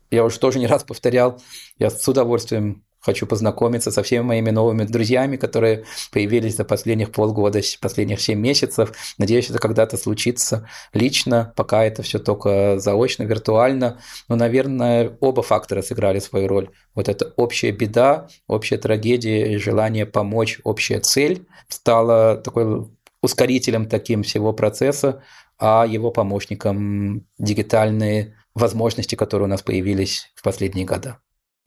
я 0.09 0.25
уже 0.25 0.39
тоже 0.39 0.59
не 0.59 0.67
раз 0.67 0.83
повторял, 0.83 1.41
я 1.77 1.89
с 1.89 2.05
удовольствием 2.07 2.83
Хочу 3.01 3.25
познакомиться 3.25 3.91
со 3.91 4.03
всеми 4.03 4.21
моими 4.21 4.51
новыми 4.51 4.83
друзьями, 4.83 5.35
которые 5.35 5.85
появились 6.11 6.55
за 6.55 6.63
последних 6.63 7.11
полгода, 7.11 7.59
последних 7.79 8.21
7 8.21 8.39
месяцев. 8.39 8.93
Надеюсь, 9.17 9.49
это 9.49 9.57
когда-то 9.59 9.97
случится 9.97 10.67
лично, 10.93 11.51
пока 11.55 11.83
это 11.83 12.03
все 12.03 12.19
только 12.19 12.79
заочно, 12.79 13.23
виртуально. 13.23 13.99
Но, 14.27 14.35
наверное, 14.35 15.17
оба 15.19 15.41
фактора 15.41 15.81
сыграли 15.81 16.19
свою 16.19 16.47
роль. 16.47 16.69
Вот 16.93 17.09
эта 17.09 17.33
общая 17.37 17.71
беда, 17.71 18.27
общая 18.47 18.77
трагедия 18.77 19.57
желание 19.57 20.05
помочь, 20.05 20.59
общая 20.63 20.99
цель 20.99 21.47
стала 21.69 22.37
такой 22.37 22.87
ускорителем 23.21 23.87
таким 23.87 24.23
всего 24.23 24.53
процесса, 24.53 25.23
а 25.57 25.85
его 25.87 26.11
помощником 26.11 27.25
дигитальные 27.37 28.35
возможности, 28.55 29.15
которые 29.15 29.45
у 29.45 29.49
нас 29.49 29.61
появились 29.61 30.31
в 30.35 30.43
последние 30.43 30.85
годы. 30.85 31.15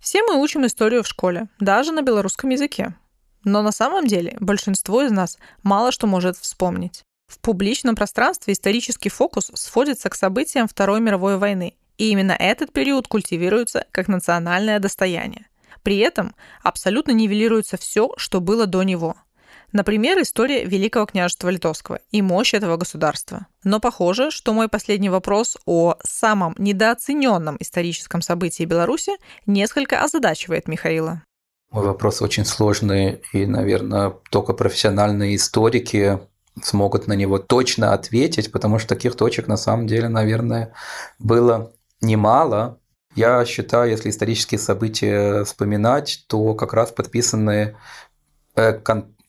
Все 0.05 0.23
мы 0.23 0.39
учим 0.39 0.67
историю 0.67 1.03
в 1.03 1.09
школе, 1.09 1.49
даже 1.61 1.91
на 1.91 2.03
белорусском 2.03 2.51
языке. 2.51 2.95
Но 3.43 3.63
на 3.63 3.73
самом 3.73 4.07
деле 4.07 4.37
большинство 4.39 5.01
из 5.01 5.11
нас 5.11 5.39
мало 5.63 5.93
что 5.93 6.07
может 6.07 6.37
вспомнить. 6.37 7.03
В 7.27 7.39
публичном 7.39 7.97
пространстве 7.97 8.53
исторический 8.53 9.09
фокус 9.09 9.51
сводится 9.55 10.11
к 10.11 10.15
событиям 10.15 10.69
Второй 10.69 11.01
мировой 11.01 11.39
войны, 11.39 11.79
и 11.97 12.11
именно 12.11 12.33
этот 12.33 12.71
период 12.71 13.09
культивируется 13.09 13.87
как 13.93 14.09
национальное 14.09 14.79
достояние. 14.79 15.47
При 15.83 15.97
этом 15.97 16.35
абсолютно 16.63 17.13
нивелируется 17.13 17.79
все, 17.79 18.13
что 18.19 18.43
было 18.43 18.67
до 18.67 18.83
него. 18.83 19.17
Например, 19.75 20.23
история 20.23 20.65
Великого 20.65 21.05
княжества 21.05 21.49
Литовского 21.49 21.99
и 22.13 22.23
мощь 22.23 22.55
этого 22.55 22.77
государства. 22.77 23.49
Но 23.65 23.81
похоже, 23.81 24.31
что 24.31 24.53
мой 24.55 24.69
последний 24.69 25.11
вопрос 25.11 25.59
о 25.67 25.97
самом 26.05 26.55
недооцененном 26.59 27.57
историческом 27.59 28.23
событии 28.23 28.63
Беларуси 28.63 29.15
несколько 29.47 30.05
озадачивает 30.05 30.69
Михаила. 30.69 31.25
Мой 31.73 31.85
вопрос 31.85 32.23
очень 32.23 32.45
сложный, 32.45 33.21
и, 33.33 33.47
наверное, 33.47 34.11
только 34.31 34.53
профессиональные 34.53 35.35
историки 35.35 36.21
смогут 36.63 37.09
на 37.09 37.15
него 37.15 37.41
точно 37.41 37.95
ответить, 37.95 38.53
потому 38.53 38.79
что 38.79 38.91
таких 38.91 39.17
точек 39.17 39.49
на 39.49 39.57
самом 39.57 39.89
деле, 39.89 40.09
наверное, 40.09 40.73
было 41.19 41.73
немало. 42.01 42.79
Я 43.17 43.45
считаю, 43.45 43.91
если 43.91 44.11
исторические 44.11 44.61
события 44.61 45.43
вспоминать, 45.43 46.27
то 46.29 46.55
как 46.55 46.75
раз 46.75 46.93
подписанный 46.93 47.75
э, 48.55 48.73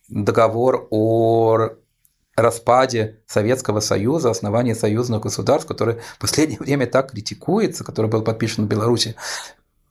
договор 0.09 0.87
о 0.91 1.69
распаде 2.35 3.19
Советского 3.27 3.79
Союза, 3.79 4.29
основании 4.29 4.73
союзных 4.73 5.21
государств, 5.21 5.67
который 5.67 5.95
в 6.15 6.19
последнее 6.19 6.59
время 6.59 6.85
так 6.85 7.11
критикуется, 7.11 7.83
который 7.83 8.11
был 8.11 8.23
подписан 8.23 8.65
в 8.65 8.67
Беларуси, 8.67 9.15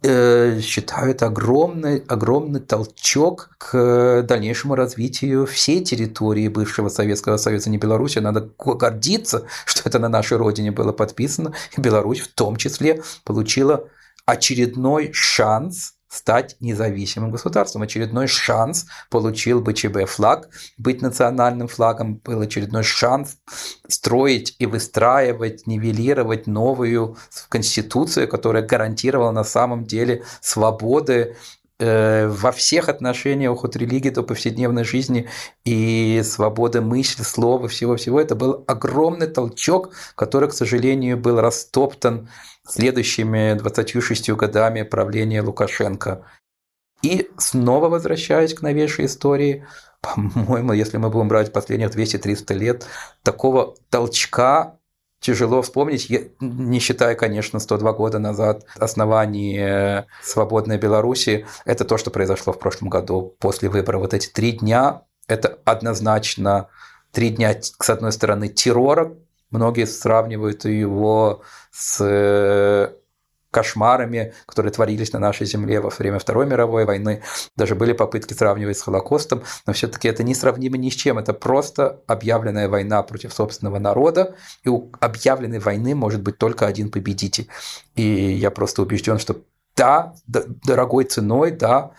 Э, 0.07 0.61
считаю 0.61 1.13
это 1.13 1.29
огромный, 1.29 2.05
огромный 2.09 2.61
толчок 2.61 3.57
к 3.57 4.23
дальнейшему 4.29 4.75
развитию 4.75 5.47
всей 5.47 5.83
территории 5.83 6.49
бывшего 6.49 6.91
Советского 6.91 7.39
Союза, 7.39 7.71
не 7.71 7.79
Беларуси. 7.79 8.19
Надо 8.19 8.51
гордиться, 8.59 9.47
что 9.65 9.89
это 9.89 9.99
на 9.99 10.11
нашей 10.11 10.37
родине 10.37 10.73
было 10.73 10.93
подписано, 10.93 11.55
и 11.75 11.81
Беларусь 11.81 12.21
в 12.21 12.29
том 12.35 12.57
числе 12.57 13.03
получила 13.25 13.89
очередной 14.27 15.11
шанс 15.15 15.94
стать 16.15 16.57
независимым 16.61 17.33
государством. 17.33 17.83
Очередной 17.83 18.29
шанс 18.29 18.87
получил 19.11 19.61
БЧБ 19.61 20.07
флаг, 20.07 20.49
быть 20.79 21.03
национальным 21.03 21.67
флагом, 21.67 22.21
был 22.25 22.41
очередной 22.41 22.85
шанс 22.85 23.37
строить 23.89 24.55
и 24.61 24.67
выстраивать, 24.67 25.67
нивелировать 25.67 26.47
новую 26.47 27.17
конституцию, 27.49 28.29
которая 28.29 28.63
гарантировала 28.63 29.33
на 29.33 29.43
самом 29.45 29.85
деле 29.85 30.23
свободы 30.41 31.37
э, 31.81 32.29
во 32.29 32.53
всех 32.53 32.89
отношениях 32.89 33.65
от 33.65 33.75
религии 33.75 34.11
до 34.11 34.23
повседневной 34.23 34.85
жизни 34.85 35.29
и 35.65 36.23
свободы 36.25 36.81
мысли, 36.81 37.25
слова, 37.25 37.67
всего-всего. 37.67 38.21
Это 38.21 38.37
был 38.37 38.63
огромный 38.69 39.27
толчок, 39.27 39.91
который, 40.15 40.49
к 40.49 40.53
сожалению, 40.53 41.17
был 41.17 41.41
растоптан 41.41 42.29
следующими 42.67 43.55
26 43.55 44.31
годами 44.31 44.83
правления 44.83 45.43
Лукашенко. 45.43 46.25
И 47.03 47.29
снова 47.37 47.89
возвращаясь 47.89 48.55
к 48.55 48.63
новейшей 48.63 49.07
истории, 49.07 49.67
по-моему, 50.01 50.73
если 50.73 50.97
мы 50.97 51.11
будем 51.11 51.29
брать 51.29 51.53
последних 51.53 51.91
200-300 51.91 52.55
лет, 52.55 52.87
такого 53.23 53.75
толчка 53.91 54.79
тяжело 55.21 55.63
вспомнить, 55.63 56.11
не 56.41 56.79
считая, 56.81 57.15
конечно, 57.15 57.59
102 57.59 57.93
года 57.95 58.19
назад 58.19 58.67
основание 58.77 60.07
свободной 60.23 60.77
Беларуси. 60.77 61.47
Это 61.65 61.87
то, 61.87 61.97
что 61.97 62.11
произошло 62.11 62.53
в 62.53 62.59
прошлом 62.59 62.91
году 62.91 63.35
после 63.39 63.71
выборов. 63.71 64.03
Вот 64.03 64.15
эти 64.15 64.29
три 64.29 64.53
дня– 64.53 65.03
это 65.27 65.59
однозначно 65.65 66.69
три 67.11 67.31
дня, 67.31 67.57
с 67.63 67.89
одной 67.89 68.13
стороны, 68.13 68.49
террора, 68.49 69.15
Многие 69.55 69.87
сравнивают 69.87 70.65
его 70.65 71.43
с 71.71 72.05
э, 72.05 72.93
кошмарами, 73.53 74.35
которые 74.47 74.73
творились 74.73 75.13
на 75.13 75.21
нашей 75.21 75.47
земле 75.47 75.81
во 75.81 75.91
время 75.91 76.19
Второй 76.19 76.45
мировой 76.45 76.85
войны. 76.85 77.23
Даже 77.55 77.77
были 77.77 77.93
попытки 77.93 78.35
сравнивать 78.35 78.77
с 78.77 78.83
Холокостом, 78.83 79.45
но 79.65 79.73
все-таки 79.73 80.09
это 80.09 80.25
не 80.25 80.35
сравнимо 80.35 80.77
ни 80.77 80.91
с 80.91 80.95
чем. 80.95 81.19
Это 81.19 81.33
просто 81.33 82.01
объявленная 82.09 82.69
война 82.69 83.05
против 83.05 83.33
собственного 83.33 83.79
народа, 83.79 84.35
и 84.65 84.69
у 84.69 84.91
объявленной 84.99 85.61
войны 85.61 85.95
может 85.95 86.21
быть 86.21 86.37
только 86.37 86.67
один 86.67 86.91
победитель. 86.91 87.47
И 87.95 88.03
я 88.03 88.51
просто 88.51 88.83
убежден, 88.83 89.21
что 89.21 89.37
да, 89.77 90.15
дорогой 90.27 91.05
ценой, 91.05 91.53
да, 91.53 91.93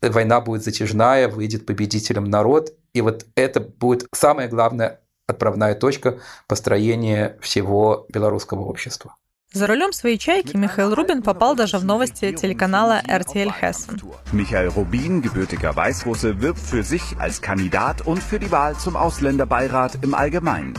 война 0.00 0.40
будет 0.40 0.62
затяжная, 0.62 1.26
выйдет 1.26 1.66
победителем 1.66 2.26
народ, 2.26 2.74
и 2.92 3.00
вот 3.00 3.26
это 3.34 3.58
будет 3.58 4.06
самое 4.12 4.48
главное 4.48 5.01
отправная 5.32 5.74
точка 5.74 6.18
построения 6.46 7.36
всего 7.40 8.06
белорусского 8.08 8.62
общества. 8.62 9.16
За 9.54 9.66
рулем 9.66 9.92
своей 9.92 10.16
«Чайки» 10.16 10.56
Михаил 10.56 10.94
Рубин 10.94 11.22
попал 11.22 11.54
даже 11.54 11.76
в 11.76 11.84
новости 11.84 12.32
телеканала 12.32 13.02
RTL 13.06 13.52
Hessen. 13.60 14.00
Michael 14.32 14.68
Rubin, 14.68 15.20
gebürtiger 15.20 15.76
Weißrusse, 15.76 16.40
wirbt 16.40 16.58
für 16.58 16.82
sich 16.82 17.02
als 17.18 17.42
Kandidat 17.42 18.06
und 18.06 18.22
für 18.22 18.38
die 18.38 18.50
Wahl 18.50 18.74
zum 18.76 18.96
Ausländerbeirat 18.96 19.98
im 20.02 20.14
Allgemeinen. 20.14 20.74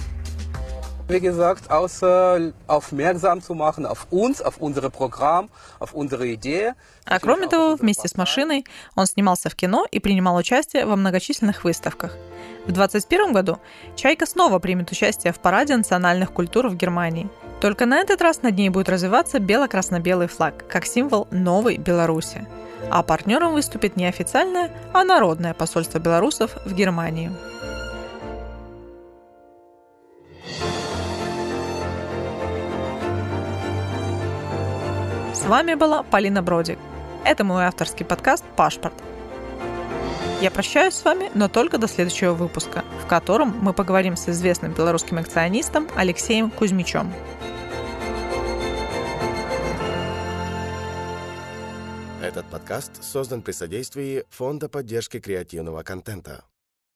Wie 1.08 1.20
gesagt, 1.20 1.70
außer 1.70 2.54
aufmerksam 2.66 3.44
zu 3.44 3.54
machen 3.54 3.86
auf 3.86 4.08
uns, 4.10 4.42
auf 4.42 4.58
unser 4.58 4.90
Programm, 4.90 5.50
auf 5.80 5.94
unsere 5.94 6.26
Idee. 6.26 6.74
А 7.06 7.20
кроме 7.20 7.48
того, 7.48 7.76
вместе 7.76 8.08
с 8.08 8.16
машиной 8.16 8.66
он 8.96 9.06
снимался 9.06 9.52
в 9.52 9.56
кино 9.56 9.86
и 9.92 10.00
принимал 10.00 10.36
участие 10.36 10.88
во 10.88 10.96
многочисленных 10.96 11.64
выставках– 11.64 12.18
в 12.66 12.72
2021 12.72 13.34
году 13.34 13.60
«Чайка» 13.96 14.26
снова 14.26 14.60
примет 14.60 14.90
участие 14.92 15.34
в 15.34 15.40
параде 15.40 15.76
национальных 15.76 16.32
культур 16.32 16.70
в 16.70 16.76
Германии. 16.76 17.30
Только 17.60 17.86
на 17.86 18.00
этот 18.00 18.22
раз 18.22 18.42
над 18.42 18.56
ней 18.56 18.70
будет 18.70 18.88
развиваться 18.88 19.40
бело-красно-белый 19.40 20.28
флаг, 20.28 20.66
как 20.70 20.86
символ 20.86 21.28
новой 21.30 21.78
Беларуси. 21.78 22.48
А 22.90 23.04
партнером 23.04 23.54
выступит 23.54 23.98
не 23.98 24.06
официальное, 24.06 24.72
а 24.94 25.04
народное 25.04 25.54
посольство 25.54 26.00
белорусов 26.00 26.58
в 26.66 26.74
Германии. 26.74 27.32
С 35.34 35.46
вами 35.46 35.74
была 35.74 36.04
Полина 36.04 36.42
Бродик. 36.42 36.80
Это 37.26 37.44
мой 37.44 37.66
авторский 37.66 38.06
подкаст 38.06 38.46
«Пашпорт», 38.56 38.94
я 40.44 40.52
прощаюсь 40.52 40.96
с 40.96 41.06
вами, 41.06 41.32
но 41.34 41.48
только 41.48 41.78
до 41.78 41.88
следующего 41.88 42.34
выпуска, 42.34 42.84
в 43.02 43.08
котором 43.08 43.58
мы 43.62 43.72
поговорим 43.72 44.18
с 44.18 44.28
известным 44.28 44.74
белорусским 44.74 45.18
акционистом 45.18 45.88
Алексеем 45.96 46.52
Кузьмичем. 46.52 47.14
Этот 52.22 52.46
подкаст 52.48 53.02
создан 53.02 53.42
при 53.42 53.54
содействии 53.54 54.26
Фонда 54.32 54.68
поддержки 54.68 55.22
креативного 55.22 55.82
контента. 55.84 56.44